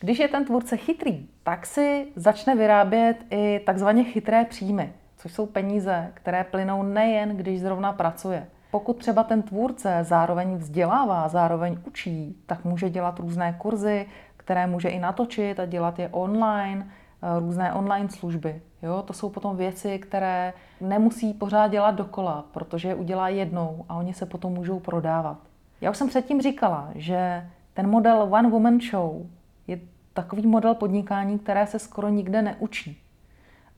Když 0.00 0.18
je 0.18 0.28
ten 0.28 0.44
tvůrce 0.44 0.76
chytrý, 0.76 1.26
tak 1.42 1.66
si 1.66 2.06
začne 2.16 2.54
vyrábět 2.54 3.16
i 3.30 3.60
takzvaně 3.66 4.04
chytré 4.04 4.44
příjmy, 4.44 4.92
což 5.24 5.32
jsou 5.32 5.46
peníze, 5.46 6.10
které 6.14 6.44
plynou 6.44 6.82
nejen, 6.82 7.36
když 7.36 7.60
zrovna 7.60 7.92
pracuje. 7.92 8.46
Pokud 8.70 8.98
třeba 8.98 9.22
ten 9.22 9.42
tvůrce 9.42 9.98
zároveň 10.02 10.56
vzdělává, 10.56 11.28
zároveň 11.28 11.78
učí, 11.86 12.36
tak 12.46 12.64
může 12.64 12.90
dělat 12.90 13.18
různé 13.18 13.52
kurzy, 13.58 14.06
které 14.36 14.66
může 14.66 14.88
i 14.88 14.98
natočit 14.98 15.60
a 15.60 15.66
dělat 15.66 15.98
je 15.98 16.08
online, 16.08 16.86
eh, 16.86 17.40
různé 17.40 17.72
online 17.72 18.08
služby. 18.08 18.62
Jo, 18.82 19.02
to 19.02 19.12
jsou 19.12 19.30
potom 19.30 19.56
věci, 19.56 19.98
které 19.98 20.52
nemusí 20.80 21.32
pořád 21.32 21.68
dělat 21.68 21.94
dokola, 21.94 22.44
protože 22.52 22.88
je 22.88 22.94
udělá 22.94 23.28
jednou 23.28 23.84
a 23.88 23.96
oni 23.96 24.14
se 24.14 24.26
potom 24.26 24.52
můžou 24.52 24.80
prodávat. 24.80 25.38
Já 25.80 25.90
už 25.90 25.96
jsem 25.96 26.08
předtím 26.08 26.42
říkala, 26.42 26.90
že 26.94 27.50
ten 27.74 27.90
model 27.90 28.28
One 28.30 28.50
Woman 28.50 28.80
Show 28.80 29.26
je 29.66 29.80
takový 30.14 30.46
model 30.46 30.74
podnikání, 30.74 31.38
které 31.38 31.66
se 31.66 31.78
skoro 31.78 32.08
nikde 32.08 32.42
neučí. 32.42 33.03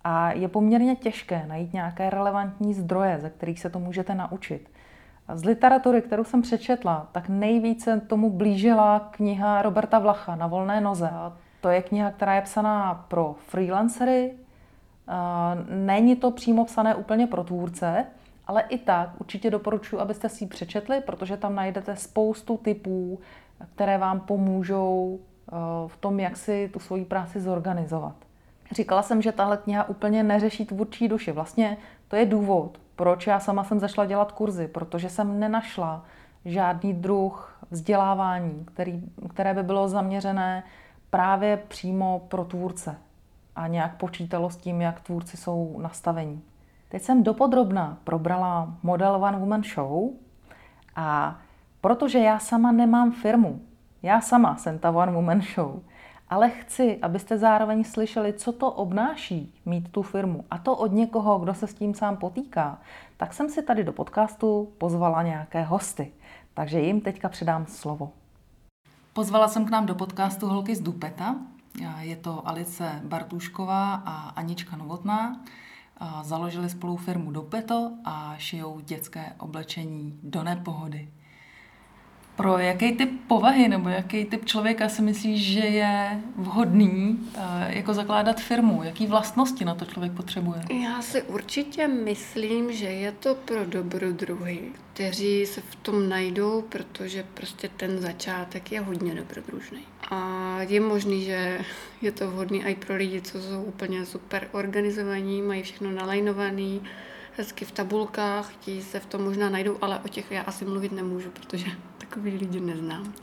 A 0.09 0.33
je 0.33 0.49
poměrně 0.49 0.97
těžké 0.97 1.47
najít 1.49 1.73
nějaké 1.73 2.11
relevantní 2.11 2.75
zdroje, 2.75 3.19
ze 3.21 3.31
kterých 3.31 3.61
se 3.61 3.71
to 3.71 3.79
můžete 3.79 4.15
naučit. 4.15 4.71
Z 5.35 5.45
literatury, 5.45 6.03
kterou 6.03 6.25
jsem 6.25 6.43
přečetla, 6.43 7.09
tak 7.13 7.29
nejvíce 7.29 8.01
tomu 8.01 8.31
blížila 8.31 9.09
kniha 9.11 9.63
Roberta 9.63 9.99
Vlacha 9.99 10.37
Na 10.37 10.47
volné 10.47 10.81
noze. 10.81 11.11
A 11.11 11.37
to 11.61 11.69
je 11.69 11.83
kniha, 11.83 12.11
která 12.11 12.35
je 12.35 12.43
psaná 12.43 13.05
pro 13.09 13.35
freelancery. 13.47 14.35
Není 15.71 16.17
to 16.17 16.31
přímo 16.31 16.65
psané 16.65 16.95
úplně 16.95 17.27
pro 17.27 17.45
tvůrce, 17.45 18.07
ale 18.47 18.63
i 18.63 18.79
tak 18.79 19.11
určitě 19.21 19.51
doporučuji, 19.51 19.99
abyste 19.99 20.29
si 20.29 20.45
ji 20.45 20.49
přečetli, 20.49 21.01
protože 21.01 21.37
tam 21.37 21.55
najdete 21.55 21.97
spoustu 21.97 22.57
typů, 22.57 23.19
které 23.75 23.99
vám 23.99 24.21
pomůžou 24.21 25.21
v 25.87 25.97
tom, 25.97 26.21
jak 26.21 26.37
si 26.37 26.71
tu 26.73 26.79
svoji 26.79 27.05
práci 27.05 27.41
zorganizovat. 27.41 28.26
Říkala 28.71 29.03
jsem, 29.03 29.23
že 29.23 29.33
tahle 29.33 29.57
kniha 29.57 29.89
úplně 29.89 30.23
neřeší 30.23 30.67
tvůrčí 30.67 31.09
duši. 31.09 31.33
Vlastně 31.33 31.77
to 32.09 32.17
je 32.17 32.27
důvod, 32.27 32.79
proč 32.97 33.27
já 33.27 33.41
sama 33.41 33.65
jsem 33.65 33.81
zašla 33.81 34.05
dělat 34.07 34.33
kurzy, 34.33 34.69
protože 34.69 35.09
jsem 35.09 35.41
nenašla 35.41 36.05
žádný 36.45 36.95
druh 36.95 37.59
vzdělávání, 37.71 38.65
který, 38.75 39.03
které 39.31 39.55
by 39.55 39.63
bylo 39.63 39.89
zaměřené 39.89 40.65
právě 41.11 41.57
přímo 41.57 42.27
pro 42.29 42.45
tvůrce 42.45 42.97
a 43.57 43.67
nějak 43.67 43.97
počítalo 43.97 44.51
s 44.51 44.57
tím, 44.57 44.81
jak 44.81 45.01
tvůrci 45.01 45.37
jsou 45.37 45.79
nastavení. 45.83 46.43
Teď 46.89 47.03
jsem 47.03 47.23
dopodrobna 47.23 47.99
probrala 48.05 48.75
model 48.83 49.15
One 49.15 49.39
Woman 49.39 49.63
Show 49.63 50.11
a 50.97 51.39
protože 51.81 52.19
já 52.19 52.39
sama 52.39 52.73
nemám 52.73 53.13
firmu, 53.13 53.61
já 54.03 54.21
sama 54.21 54.57
jsem 54.57 54.79
ta 54.79 54.91
One 54.91 55.13
Woman 55.13 55.43
Show, 55.43 55.81
ale 56.29 56.51
chci, 56.51 56.99
abyste 57.03 57.39
zároveň 57.39 57.85
slyšeli, 57.85 58.33
co 58.33 58.53
to 58.53 58.73
obnáší 58.73 59.55
mít 59.67 59.89
tu 59.89 60.03
firmu 60.03 60.45
a 60.51 60.59
to 60.59 60.77
od 60.77 60.93
někoho, 60.93 61.39
kdo 61.39 61.55
se 61.55 61.67
s 61.67 61.75
tím 61.75 61.95
sám 61.95 62.17
potýká, 62.17 62.79
tak 63.17 63.35
jsem 63.35 63.49
si 63.49 63.63
tady 63.63 63.85
do 63.85 63.93
podcastu 63.93 64.73
pozvala 64.79 65.23
nějaké 65.23 65.63
hosty. 65.63 66.13
Takže 66.55 66.81
jim 66.81 67.01
teďka 67.01 67.29
předám 67.29 67.67
slovo. 67.67 68.13
Pozvala 69.13 69.49
jsem 69.49 69.65
k 69.65 69.71
nám 69.71 69.87
do 69.87 69.95
podcastu 69.95 70.47
holky 70.47 70.75
z 70.75 70.81
Dupeta. 70.81 71.37
Je 72.01 72.17
to 72.17 72.49
Alice 72.49 73.01
Bartušková 73.05 73.95
a 73.95 74.29
Anička 74.29 74.77
Novotná. 74.77 75.41
Založili 76.23 76.71
spolu 76.71 76.97
firmu 76.97 77.31
Dupeto 77.31 77.93
a 78.05 78.35
šijou 78.39 78.81
dětské 78.81 79.33
oblečení 79.39 80.21
do 80.23 80.43
nepohody. 80.43 81.11
Pro 82.37 82.59
jaký 82.59 82.93
typ 82.93 83.11
povahy 83.29 83.69
nebo 83.69 83.89
jaký 83.89 84.25
typ 84.25 84.45
člověka 84.45 84.89
si 84.89 85.03
myslíš, 85.03 85.53
že 85.53 85.61
je 85.61 86.23
vhodný 86.37 87.19
uh, 87.37 87.43
jako 87.69 87.95
zakládat 87.95 88.41
firmu? 88.41 88.83
Jaký 88.83 89.07
vlastnosti 89.07 89.65
na 89.65 89.75
to 89.75 89.85
člověk 89.85 90.13
potřebuje? 90.13 90.61
Já 90.83 91.03
si 91.03 91.23
určitě 91.23 91.89
myslím, 91.89 92.73
že 92.73 92.87
je 92.87 93.13
to 93.13 93.35
pro 93.35 93.65
dobrodruhy, 93.65 94.61
kteří 94.93 95.47
se 95.47 95.61
v 95.61 95.77
tom 95.77 96.09
najdou, 96.09 96.63
protože 96.63 97.25
prostě 97.35 97.69
ten 97.77 97.99
začátek 97.99 98.73
je 98.73 98.81
hodně 98.81 99.15
dobrodružný. 99.15 99.81
A 100.11 100.59
je 100.69 100.81
možný, 100.81 101.25
že 101.25 101.61
je 102.03 102.13
to 102.13 102.31
vhodný 102.31 102.65
i 102.65 102.75
pro 102.75 102.97
lidi, 102.97 103.21
co 103.21 103.43
jsou 103.43 103.63
úplně 103.63 104.07
super 104.07 104.49
organizovaní, 104.53 105.43
mají 105.43 105.63
všechno 105.63 105.91
nalajnovaný, 105.91 106.83
hezky 107.37 107.65
v 107.65 107.73
tabulkách, 107.73 108.53
ti 108.61 108.83
se 108.83 109.01
v 109.01 109.07
tom 109.07 109.25
možná 109.25 109.51
najdou, 109.51 109.79
ale 109.81 109.99
o 109.99 110.09
těch 110.09 110.31
já 110.31 110.43
asi 110.43 110.65
mluvit 110.65 110.93
nemůžu, 110.93 111.31
protože 111.31 111.67
takový 111.99 112.31
lidi 112.31 112.61
neznám. 112.61 113.15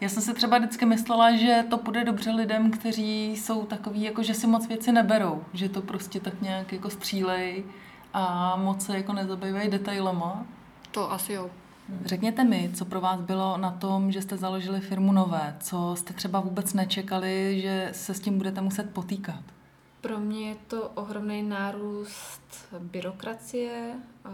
Já 0.00 0.08
jsem 0.08 0.22
si 0.22 0.34
třeba 0.34 0.58
vždycky 0.58 0.86
myslela, 0.86 1.36
že 1.36 1.64
to 1.70 1.76
bude 1.76 2.04
dobře 2.04 2.30
lidem, 2.30 2.70
kteří 2.70 3.30
jsou 3.30 3.66
takový, 3.66 4.02
jako 4.02 4.22
že 4.22 4.34
si 4.34 4.46
moc 4.46 4.68
věci 4.68 4.92
neberou, 4.92 5.44
že 5.52 5.68
to 5.68 5.82
prostě 5.82 6.20
tak 6.20 6.42
nějak 6.42 6.72
jako 6.72 6.90
střílej 6.90 7.64
a 8.14 8.56
moc 8.56 8.86
se 8.86 8.96
jako 8.96 9.12
nezabývají 9.12 9.70
detailama. 9.70 10.46
To 10.90 11.12
asi 11.12 11.32
jo. 11.32 11.50
Řekněte 12.04 12.44
mi, 12.44 12.70
co 12.74 12.84
pro 12.84 13.00
vás 13.00 13.20
bylo 13.20 13.56
na 13.56 13.70
tom, 13.70 14.12
že 14.12 14.22
jste 14.22 14.36
založili 14.36 14.80
firmu 14.80 15.12
Nové, 15.12 15.56
co 15.60 15.96
jste 15.96 16.14
třeba 16.14 16.40
vůbec 16.40 16.74
nečekali, 16.74 17.60
že 17.62 17.88
se 17.92 18.14
s 18.14 18.20
tím 18.20 18.38
budete 18.38 18.60
muset 18.60 18.90
potýkat? 18.90 19.42
Pro 20.02 20.20
mě 20.20 20.48
je 20.48 20.56
to 20.66 20.88
ohromný 20.88 21.42
nárůst 21.42 22.42
byrokracie, 22.78 23.94
eh, 24.24 24.30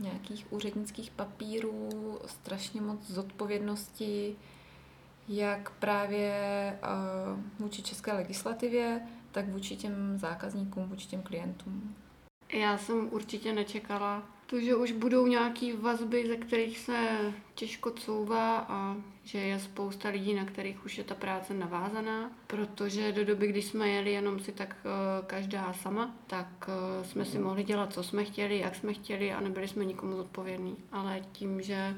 nějakých 0.00 0.52
úřednických 0.52 1.10
papírů, 1.10 2.18
strašně 2.26 2.80
moc 2.80 3.10
zodpovědnosti, 3.10 4.36
jak 5.28 5.70
právě 5.70 6.32
eh, 6.32 6.78
vůči 7.58 7.82
české 7.82 8.12
legislativě, 8.12 9.00
tak 9.32 9.48
vůči 9.48 9.76
těm 9.76 10.18
zákazníkům, 10.18 10.88
vůči 10.88 11.06
těm 11.06 11.22
klientům. 11.22 11.94
Já 12.52 12.78
jsem 12.78 13.08
určitě 13.12 13.52
nečekala 13.52 14.22
to, 14.54 14.60
že 14.60 14.74
už 14.74 14.92
budou 14.92 15.26
nějaký 15.26 15.72
vazby, 15.72 16.26
ze 16.26 16.36
kterých 16.36 16.78
se 16.78 17.18
těžko 17.54 17.90
couvá 17.90 18.58
a 18.58 18.96
že 19.24 19.38
je 19.38 19.58
spousta 19.58 20.08
lidí, 20.08 20.34
na 20.34 20.44
kterých 20.44 20.84
už 20.84 20.98
je 20.98 21.04
ta 21.04 21.14
práce 21.14 21.54
navázaná, 21.54 22.30
protože 22.46 23.12
do 23.12 23.24
doby, 23.24 23.46
kdy 23.46 23.62
jsme 23.62 23.88
jeli 23.88 24.12
jenom 24.12 24.40
si 24.40 24.52
tak 24.52 24.76
uh, 24.84 25.26
každá 25.26 25.72
sama, 25.72 26.14
tak 26.26 26.68
uh, 26.68 27.06
jsme 27.06 27.24
si 27.24 27.38
mohli 27.38 27.64
dělat, 27.64 27.92
co 27.92 28.02
jsme 28.02 28.24
chtěli, 28.24 28.58
jak 28.58 28.74
jsme 28.74 28.94
chtěli 28.94 29.32
a 29.32 29.40
nebyli 29.40 29.68
jsme 29.68 29.84
nikomu 29.84 30.16
zodpovědní. 30.16 30.76
Ale 30.92 31.20
tím, 31.32 31.62
že 31.62 31.96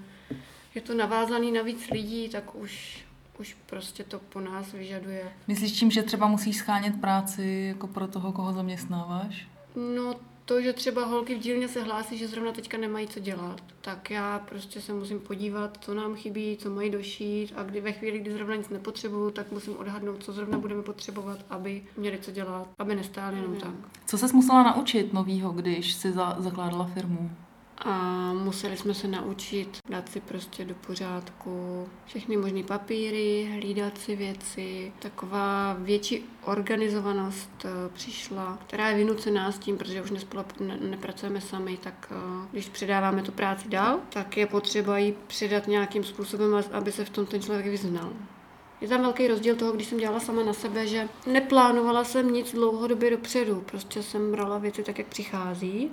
je 0.74 0.80
to 0.80 0.94
navázaný 0.94 1.52
na 1.52 1.62
víc 1.62 1.90
lidí, 1.90 2.28
tak 2.28 2.54
už 2.54 3.04
už 3.38 3.56
prostě 3.66 4.04
to 4.04 4.18
po 4.18 4.40
nás 4.40 4.72
vyžaduje. 4.72 5.32
Myslíš 5.48 5.72
tím, 5.72 5.90
že 5.90 6.02
třeba 6.02 6.26
musíš 6.26 6.56
schánět 6.56 7.00
práci 7.00 7.64
jako 7.68 7.86
pro 7.86 8.08
toho, 8.08 8.32
koho 8.32 8.52
zaměstnáváš? 8.52 9.48
No 9.94 10.14
to, 10.46 10.60
že 10.60 10.72
třeba 10.72 11.04
holky 11.04 11.34
v 11.34 11.38
dílně 11.38 11.68
se 11.68 11.82
hlásí, 11.82 12.18
že 12.18 12.28
zrovna 12.28 12.52
teďka 12.52 12.78
nemají 12.78 13.06
co 13.08 13.20
dělat, 13.20 13.60
tak 13.80 14.10
já 14.10 14.38
prostě 14.38 14.80
se 14.80 14.92
musím 14.92 15.20
podívat, 15.20 15.78
co 15.80 15.94
nám 15.94 16.14
chybí, 16.14 16.56
co 16.60 16.70
mají 16.70 16.90
došít 16.90 17.52
a 17.56 17.62
kdy 17.62 17.80
ve 17.80 17.92
chvíli, 17.92 18.18
kdy 18.18 18.32
zrovna 18.32 18.54
nic 18.56 18.68
nepotřebuju, 18.68 19.30
tak 19.30 19.52
musím 19.52 19.76
odhadnout, 19.76 20.24
co 20.24 20.32
zrovna 20.32 20.58
budeme 20.58 20.82
potřebovat, 20.82 21.38
aby 21.50 21.82
měli 21.96 22.18
co 22.18 22.30
dělat, 22.30 22.68
aby 22.78 22.94
nestáli 22.94 23.36
jenom 23.36 23.56
tak. 23.56 23.74
Co 24.06 24.18
se 24.18 24.26
musela 24.32 24.62
naučit 24.62 25.12
novýho, 25.12 25.52
když 25.52 25.92
si 25.92 26.12
za- 26.12 26.36
zakládala 26.38 26.84
firmu? 26.86 27.30
A 27.78 28.32
museli 28.32 28.76
jsme 28.76 28.94
se 28.94 29.08
naučit 29.08 29.78
dát 29.88 30.08
si 30.08 30.20
prostě 30.20 30.64
do 30.64 30.74
pořádku 30.74 31.88
všechny 32.06 32.36
možné 32.36 32.62
papíry, 32.62 33.50
hlídat 33.52 33.98
si 33.98 34.16
věci. 34.16 34.92
Taková 34.98 35.76
větší 35.78 36.24
organizovanost 36.44 37.64
eh, 37.64 37.68
přišla, 37.92 38.58
která 38.66 38.88
je 38.88 38.96
vynucená 38.96 39.52
s 39.52 39.58
tím, 39.58 39.78
protože 39.78 40.02
už 40.02 40.10
nespolu, 40.10 40.44
ne, 40.60 40.78
nepracujeme 40.80 41.40
sami, 41.40 41.76
tak 41.76 42.12
eh, 42.12 42.48
když 42.52 42.68
předáváme 42.68 43.22
tu 43.22 43.32
práci 43.32 43.68
dál, 43.68 44.00
tak 44.08 44.36
je 44.36 44.46
potřeba 44.46 44.98
ji 44.98 45.16
předat 45.26 45.66
nějakým 45.66 46.04
způsobem, 46.04 46.62
aby 46.72 46.92
se 46.92 47.04
v 47.04 47.10
tom 47.10 47.26
ten 47.26 47.42
člověk 47.42 47.66
vyznal. 47.66 48.12
Je 48.80 48.88
tam 48.88 49.02
velký 49.02 49.28
rozdíl 49.28 49.56
toho, 49.56 49.72
když 49.72 49.86
jsem 49.86 49.98
dělala 49.98 50.20
sama 50.20 50.42
na 50.42 50.52
sebe, 50.52 50.86
že 50.86 51.08
neplánovala 51.26 52.04
jsem 52.04 52.32
nic 52.32 52.52
dlouhodobě 52.52 53.10
dopředu. 53.10 53.60
Prostě 53.66 54.02
jsem 54.02 54.32
brala 54.32 54.58
věci 54.58 54.82
tak, 54.82 54.98
jak 54.98 55.06
přichází 55.06 55.90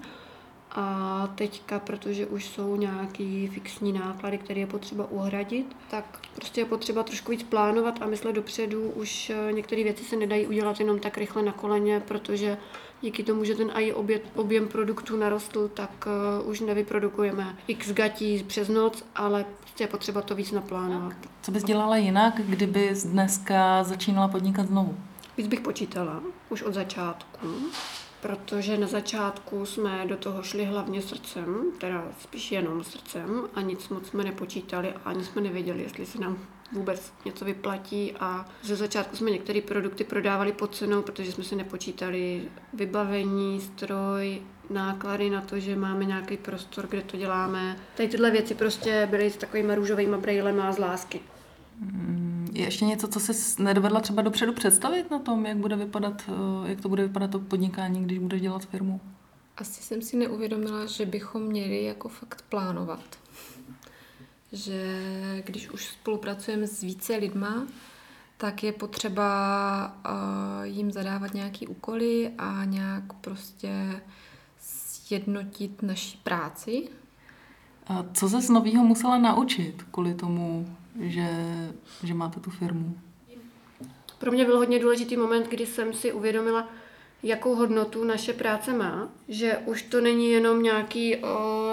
A 0.75 1.29
teďka, 1.35 1.79
protože 1.79 2.25
už 2.25 2.45
jsou 2.45 2.75
nějaký 2.75 3.47
fixní 3.47 3.93
náklady, 3.93 4.37
které 4.37 4.59
je 4.59 4.67
potřeba 4.67 5.11
uhradit, 5.11 5.75
tak 5.89 6.19
prostě 6.35 6.61
je 6.61 6.65
potřeba 6.65 7.03
trošku 7.03 7.31
víc 7.31 7.43
plánovat 7.43 8.01
a 8.01 8.05
myslet 8.05 8.33
dopředu. 8.33 8.89
Už 8.89 9.29
eh, 9.29 9.53
některé 9.53 9.83
věci 9.83 10.03
se 10.03 10.15
nedají 10.15 10.47
udělat 10.47 10.79
jenom 10.79 10.99
tak 10.99 11.17
rychle 11.17 11.43
na 11.43 11.51
koleně, 11.51 11.99
protože 11.99 12.57
díky 13.03 13.23
tomu, 13.23 13.43
že 13.43 13.55
ten 13.55 13.71
AI 13.73 13.93
objem, 14.35 14.67
produktů 14.67 15.17
narostl, 15.17 15.67
tak 15.67 16.07
uh, 16.41 16.49
už 16.49 16.59
nevyprodukujeme 16.59 17.57
x 17.67 17.91
gatí 17.91 18.43
přes 18.47 18.69
noc, 18.69 19.05
ale 19.15 19.45
prostě 19.59 19.83
je 19.83 19.87
potřeba 19.87 20.21
to 20.21 20.35
víc 20.35 20.51
naplánovat. 20.51 21.13
Co 21.41 21.51
bys 21.51 21.63
dělala 21.63 21.97
jinak, 21.97 22.33
kdyby 22.45 22.93
dneska 23.05 23.83
začínala 23.83 24.27
podnikat 24.27 24.67
znovu? 24.67 24.97
Víc 25.37 25.47
bych 25.47 25.61
počítala, 25.61 26.21
už 26.49 26.61
od 26.63 26.73
začátku 26.73 27.47
protože 28.23 28.77
na 28.77 28.87
začátku 28.87 29.65
jsme 29.65 30.05
do 30.07 30.17
toho 30.17 30.43
šli 30.43 30.65
hlavně 30.65 31.01
srdcem, 31.01 31.65
teda 31.77 32.07
spíš 32.19 32.51
jenom 32.51 32.83
srdcem 32.83 33.49
a 33.55 33.61
nic 33.61 33.89
moc 33.89 34.07
jsme 34.07 34.23
nepočítali 34.23 34.93
a 34.93 34.99
ani 35.05 35.23
jsme 35.23 35.41
nevěděli, 35.41 35.83
jestli 35.83 36.05
se 36.05 36.19
nám 36.19 36.37
vůbec 36.71 37.13
něco 37.25 37.45
vyplatí 37.45 38.13
a 38.19 38.45
ze 38.61 38.75
začátku 38.75 39.15
jsme 39.15 39.31
některé 39.31 39.61
produkty 39.61 40.03
prodávali 40.03 40.51
pod 40.51 40.75
cenou, 40.75 41.01
protože 41.01 41.31
jsme 41.31 41.43
si 41.43 41.55
nepočítali 41.55 42.41
vybavení, 42.73 43.61
stroj, 43.61 44.41
náklady 44.69 45.29
na 45.29 45.41
to, 45.41 45.59
že 45.59 45.75
máme 45.75 46.05
nějaký 46.05 46.37
prostor, 46.37 46.87
kde 46.87 47.01
to 47.01 47.17
děláme. 47.17 47.77
Tady 47.97 48.09
tyhle 48.09 48.31
věci 48.31 48.55
prostě 48.55 49.07
byly 49.11 49.31
s 49.31 49.37
takovými 49.37 49.75
růžovými 49.75 50.17
brejlemi 50.17 50.61
a 50.61 50.71
z 50.71 50.77
lásky. 50.77 51.19
Mm, 51.79 52.22
je 52.53 52.65
ještě 52.65 52.85
něco, 52.85 53.07
co 53.07 53.19
jsi 53.19 53.63
nedovedla 53.63 53.99
třeba 53.99 54.21
dopředu 54.21 54.53
představit 54.53 55.11
na 55.11 55.19
tom, 55.19 55.45
jak, 55.45 55.57
bude 55.57 55.75
vypadat, 55.75 56.23
eh, 56.27 56.69
jak 56.69 56.81
to 56.81 56.89
bude 56.89 57.03
vypadat 57.03 57.31
to 57.31 57.39
podnikání, 57.39 58.03
když 58.03 58.19
budeš 58.19 58.41
dělat 58.41 58.65
firmu? 58.65 59.01
Asi 59.57 59.83
jsem 59.83 60.01
si 60.01 60.17
neuvědomila, 60.17 60.85
že 60.85 61.05
bychom 61.05 61.43
měli 61.43 61.83
jako 61.83 62.09
fakt 62.09 62.45
plánovat. 62.49 63.19
Že 64.51 65.43
když 65.45 65.69
už 65.69 65.85
spolupracujeme 65.85 66.67
s 66.67 66.81
více 66.81 67.15
lidma, 67.15 67.67
tak 68.37 68.63
je 68.63 68.71
potřeba 68.71 69.97
uh, 70.05 70.63
jim 70.63 70.91
zadávat 70.91 71.33
nějaké 71.33 71.67
úkoly 71.67 72.31
a 72.37 72.65
nějak 72.65 73.13
prostě 73.13 74.01
sjednotit 74.59 75.81
naší 75.81 76.17
práci. 76.17 76.89
A 77.87 78.05
co 78.13 78.29
se 78.29 78.41
z 78.41 78.49
nového 78.49 78.83
musela 78.83 79.17
naučit 79.17 79.83
kvůli 79.91 80.13
tomu, 80.13 80.75
že, 80.99 81.27
že 82.03 82.13
máte 82.13 82.39
tu 82.39 82.49
firmu? 82.49 82.97
Pro 84.19 84.31
mě 84.31 84.45
byl 84.45 84.57
hodně 84.57 84.79
důležitý 84.79 85.17
moment, 85.17 85.47
kdy 85.47 85.65
jsem 85.65 85.93
si 85.93 86.11
uvědomila, 86.11 86.69
jakou 87.23 87.55
hodnotu 87.55 88.03
naše 88.03 88.33
práce 88.33 88.73
má, 88.73 89.09
že 89.27 89.57
už 89.65 89.81
to 89.81 90.01
není 90.01 90.31
jenom 90.31 90.63
nějaký 90.63 91.15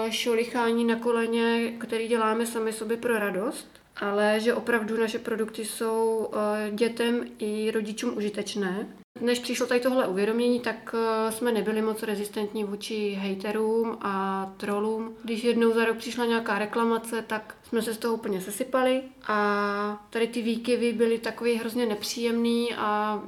šolichání 0.09 0.85
na 0.85 0.95
koleně, 0.95 1.73
který 1.79 2.07
děláme 2.07 2.45
sami 2.45 2.73
sobě 2.73 2.97
pro 2.97 3.19
radost, 3.19 3.67
ale 3.95 4.39
že 4.39 4.53
opravdu 4.53 4.99
naše 4.99 5.19
produkty 5.19 5.65
jsou 5.65 6.29
dětem 6.71 7.25
i 7.39 7.71
rodičům 7.71 8.17
užitečné 8.17 8.87
než 9.21 9.39
přišlo 9.39 9.67
tady 9.67 9.79
tohle 9.79 10.07
uvědomění, 10.07 10.59
tak 10.59 10.95
eh, 10.95 11.31
jsme 11.31 11.51
nebyli 11.51 11.81
moc 11.81 12.03
rezistentní 12.03 12.63
vůči 12.63 13.13
haterům 13.13 13.97
a 14.01 14.45
trolům. 14.57 15.13
Když 15.23 15.43
jednou 15.43 15.73
za 15.73 15.85
rok 15.85 15.97
přišla 15.97 16.25
nějaká 16.25 16.59
reklamace, 16.59 17.21
tak 17.27 17.55
jsme 17.63 17.81
se 17.81 17.93
z 17.93 17.97
toho 17.97 18.13
úplně 18.13 18.41
sesypali 18.41 19.01
a 19.27 20.07
tady 20.09 20.27
ty 20.27 20.41
výkyvy 20.41 20.93
byly 20.93 21.19
takový 21.19 21.55
hrozně 21.55 21.85
nepříjemný 21.85 22.73
a 22.75 23.21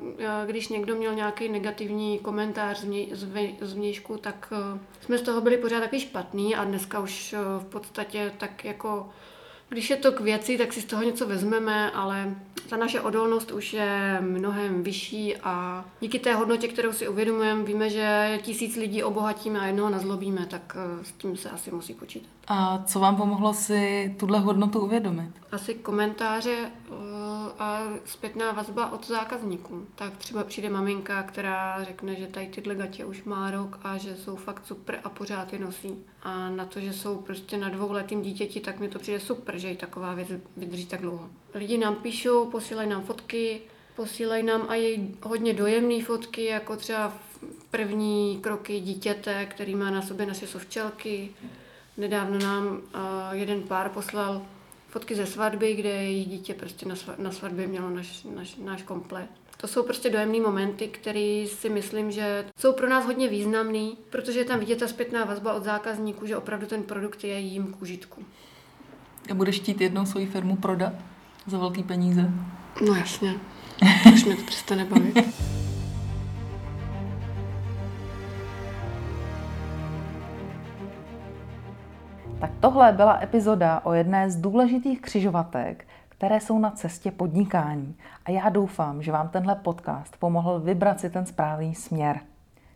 když 0.45 0.67
někdo 0.67 0.95
měl 0.95 1.15
nějaký 1.15 1.49
negativní 1.49 2.19
komentář 2.19 2.85
z 3.61 3.73
vnějšku, 3.73 4.17
tak 4.17 4.53
eh, 4.75 4.79
jsme 5.01 5.17
z 5.17 5.21
toho 5.21 5.41
byli 5.41 5.57
pořád 5.57 5.79
takový 5.79 6.01
špatný 6.01 6.55
a 6.55 6.63
dneska 6.63 6.99
už 6.99 7.33
eh, 7.33 7.37
v 7.59 7.65
podstatě 7.65 8.31
tak 8.37 8.65
jako 8.65 9.09
když 9.73 9.89
je 9.89 9.95
to 9.97 10.11
k 10.11 10.19
věci, 10.19 10.57
tak 10.57 10.73
si 10.73 10.81
z 10.81 10.85
toho 10.85 11.03
něco 11.03 11.27
vezmeme, 11.27 11.91
ale 11.91 12.35
ta 12.69 12.77
naše 12.77 13.01
odolnost 13.01 13.51
už 13.51 13.73
je 13.73 14.17
mnohem 14.21 14.83
vyšší 14.83 15.37
a 15.37 15.85
díky 15.99 16.19
té 16.19 16.35
hodnotě, 16.35 16.67
kterou 16.67 16.93
si 16.93 17.07
uvědomujeme, 17.07 17.63
víme, 17.63 17.89
že 17.89 18.39
tisíc 18.41 18.75
lidí 18.75 19.03
obohatíme 19.03 19.59
a 19.59 19.65
jednoho 19.65 19.89
nazlobíme, 19.89 20.45
tak 20.45 20.77
eh, 20.79 21.05
s 21.05 21.11
tím 21.11 21.37
se 21.37 21.49
asi 21.49 21.71
musí 21.71 21.93
počítat. 21.93 22.29
A 22.47 22.83
co 22.85 22.99
vám 22.99 23.15
pomohlo 23.15 23.53
si 23.53 24.15
tuhle 24.19 24.39
hodnotu 24.39 24.79
uvědomit? 24.79 25.29
Asi 25.51 25.73
komentáře 25.73 26.57
eh, 26.57 26.91
a 27.63 27.83
zpětná 28.05 28.51
vazba 28.51 28.91
od 28.91 29.07
zákazníků. 29.07 29.85
Tak 29.95 30.17
třeba 30.17 30.43
přijde 30.43 30.69
maminka, 30.69 31.23
která 31.23 31.83
řekne, 31.83 32.15
že 32.15 32.27
tady 32.27 32.47
tyhle 32.47 32.75
gatě 32.75 33.05
už 33.05 33.23
má 33.23 33.51
rok 33.51 33.79
a 33.83 33.97
že 33.97 34.15
jsou 34.15 34.35
fakt 34.35 34.65
super 34.65 34.99
a 35.03 35.09
pořád 35.09 35.53
je 35.53 35.59
nosí. 35.59 36.05
A 36.23 36.49
na 36.49 36.65
to, 36.65 36.79
že 36.79 36.93
jsou 36.93 37.17
prostě 37.17 37.57
na 37.57 37.69
dvouletým 37.69 38.21
dítěti, 38.21 38.59
tak 38.59 38.79
mi 38.79 38.89
to 38.89 38.99
přijde 38.99 39.19
super, 39.19 39.57
že 39.57 39.71
i 39.71 39.77
taková 39.77 40.13
věc 40.13 40.27
vydrží 40.57 40.85
tak 40.85 41.01
dlouho. 41.01 41.29
Lidi 41.53 41.77
nám 41.77 41.95
píšou, 41.95 42.45
posílají 42.45 42.89
nám 42.89 43.03
fotky, 43.03 43.61
posílají 43.95 44.43
nám 44.43 44.67
i 44.69 45.09
hodně 45.23 45.53
dojemné 45.53 46.03
fotky, 46.03 46.45
jako 46.45 46.75
třeba 46.75 47.13
první 47.71 48.39
kroky 48.41 48.79
dítěte, 48.79 49.45
který 49.45 49.75
má 49.75 49.89
na 49.89 50.01
sobě 50.01 50.25
naše 50.25 50.47
sovčelky. 50.47 51.29
Nedávno 51.97 52.39
nám 52.39 52.67
uh, 52.67 52.81
jeden 53.31 53.61
pár 53.61 53.89
poslal 53.89 54.41
fotky 54.93 55.15
ze 55.15 55.25
svatby, 55.25 55.75
kde 55.75 55.89
její 55.89 56.25
dítě 56.25 56.53
prostě 56.53 56.85
na, 57.17 57.31
svatbě 57.31 57.67
mělo 57.67 57.89
naš, 57.89 58.23
naš, 58.35 58.55
náš 58.55 58.81
komplet. 58.81 59.29
To 59.57 59.67
jsou 59.67 59.83
prostě 59.83 60.09
dojemné 60.09 60.39
momenty, 60.39 60.87
které 60.87 61.45
si 61.47 61.69
myslím, 61.69 62.11
že 62.11 62.45
jsou 62.59 62.73
pro 62.73 62.89
nás 62.89 63.05
hodně 63.05 63.29
významný, 63.29 63.97
protože 64.09 64.39
je 64.39 64.45
tam 64.45 64.59
vidět 64.59 64.79
ta 64.79 64.87
zpětná 64.87 65.25
vazba 65.25 65.53
od 65.53 65.63
zákazníků, 65.63 66.27
že 66.27 66.37
opravdu 66.37 66.65
ten 66.65 66.83
produkt 66.83 67.23
je 67.23 67.39
jím 67.39 67.73
k 67.73 67.81
užitku. 67.81 68.25
A 69.31 69.33
budeš 69.33 69.55
chtít 69.55 69.81
jednou 69.81 70.05
svoji 70.05 70.25
firmu 70.25 70.55
prodat 70.55 70.93
za 71.47 71.57
velký 71.57 71.83
peníze? 71.83 72.31
No 72.87 72.95
jasně. 72.95 73.35
Už 74.13 74.25
mě 74.25 74.35
to 74.35 74.43
přestane 74.43 74.85
bavit. 74.85 75.17
Tak 82.43 82.51
tohle 82.59 82.91
byla 82.91 83.19
epizoda 83.21 83.81
o 83.83 83.93
jedné 83.93 84.29
z 84.29 84.35
důležitých 84.35 85.01
křižovatek, 85.01 85.85
které 86.09 86.39
jsou 86.39 86.59
na 86.59 86.71
cestě 86.71 87.11
podnikání. 87.11 87.95
A 88.25 88.31
já 88.31 88.49
doufám, 88.49 89.01
že 89.01 89.11
vám 89.11 89.29
tenhle 89.29 89.55
podcast 89.55 90.17
pomohl 90.17 90.59
vybrat 90.59 90.99
si 90.99 91.09
ten 91.09 91.25
správný 91.25 91.75
směr. 91.75 92.19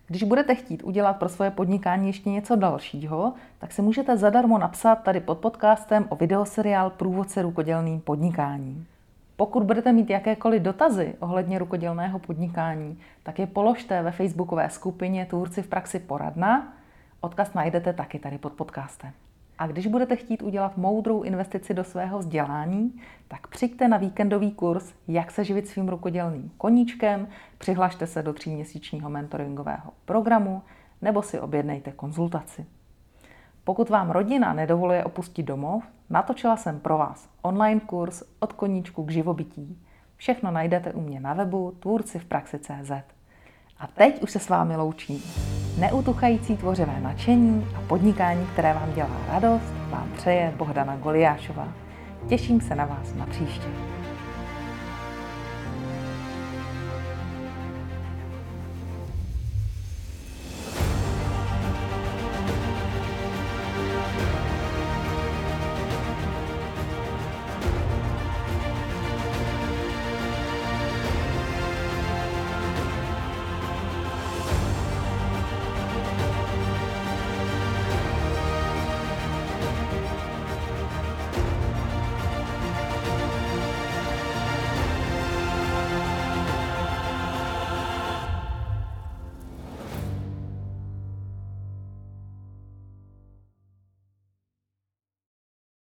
Když 0.08 0.24
budete 0.24 0.56
chtít 0.56 0.84
udělat 0.84 1.14
pro 1.14 1.30
svoje 1.30 1.52
podnikání 1.52 2.08
ještě 2.08 2.30
něco 2.30 2.56
dalšího, 2.56 3.34
tak 3.60 3.72
si 3.72 3.82
můžete 3.82 4.18
zadarmo 4.18 4.58
napsat 4.58 4.96
tady 4.96 5.20
pod 5.20 5.38
podcastem 5.38 6.06
o 6.10 6.16
videoseriál 6.16 6.90
Průvodce 6.90 7.42
rukodělným 7.42 8.00
podnikáním. 8.00 8.88
Pokud 9.36 9.64
budete 9.64 9.94
mít 9.94 10.10
jakékoliv 10.10 10.62
dotazy 10.62 11.16
ohledně 11.20 11.60
rukodělného 11.60 12.20
podnikání, 12.20 13.00
tak 13.24 13.40
je 13.40 13.48
položte 13.48 14.02
ve 14.02 14.12
facebookové 14.12 14.70
skupině 14.70 15.26
Tvůrci 15.26 15.62
v 15.62 15.68
praxi 15.68 16.00
poradna. 16.00 16.74
Odkaz 17.22 17.54
najdete 17.54 17.94
taky 17.94 18.20
tady 18.20 18.38
pod 18.38 18.54
podcastem. 18.54 19.12
A 19.60 19.68
když 19.68 19.88
budete 19.88 20.16
chtít 20.16 20.42
udělat 20.42 20.78
moudrou 20.78 21.22
investici 21.22 21.74
do 21.74 21.84
svého 21.84 22.20
vzdělání, 22.20 23.02
tak 23.28 23.48
přijďte 23.48 23.88
na 23.88 23.98
víkendový 23.98 24.52
kurz 24.52 24.94
Jak 25.08 25.32
se 25.32 25.44
živit 25.44 25.68
svým 25.68 25.90
rukodělným 25.90 26.52
koníčkem, 26.58 27.28
přihlašte 27.58 28.08
se 28.08 28.24
do 28.24 28.34
tříměsíčního 28.34 29.10
mentoringového 29.10 29.92
programu 30.06 30.62
nebo 31.02 31.22
si 31.22 31.40
objednejte 31.40 31.92
konzultaci. 31.92 32.66
Pokud 33.64 33.90
vám 33.90 34.10
rodina 34.10 34.54
nedovoluje 34.54 35.04
opustit 35.04 35.46
domov, 35.46 35.84
natočila 36.10 36.58
jsem 36.58 36.80
pro 36.80 36.98
vás 36.98 37.30
online 37.42 37.80
kurz 37.80 38.24
od 38.40 38.54
koníčku 38.54 39.06
k 39.06 39.12
živobytí. 39.12 39.78
Všechno 40.16 40.52
najdete 40.52 40.94
u 40.94 41.02
mě 41.02 41.20
na 41.20 41.34
webu 41.34 41.74
tvůrci 41.80 42.20
v 42.20 42.26
praxi.cz. 42.26 42.92
A 43.80 43.88
teď 43.88 44.24
už 44.24 44.32
se 44.32 44.40
s 44.40 44.50
vámi 44.50 44.76
loučím. 44.76 45.47
Neutuchající 45.78 46.58
tvořivé 46.58 47.00
nadšení 47.00 47.68
a 47.76 47.82
podnikání, 47.88 48.48
které 48.54 48.74
vám 48.74 48.94
dělá 48.96 49.18
radost, 49.28 49.74
vám 49.90 50.10
přeje 50.16 50.54
Bohdana 50.58 50.96
Goliášová. 50.96 51.68
Těším 52.30 52.62
se 52.62 52.76
na 52.76 52.86
vás 52.86 53.14
na 53.14 53.26
příště. 53.26 53.68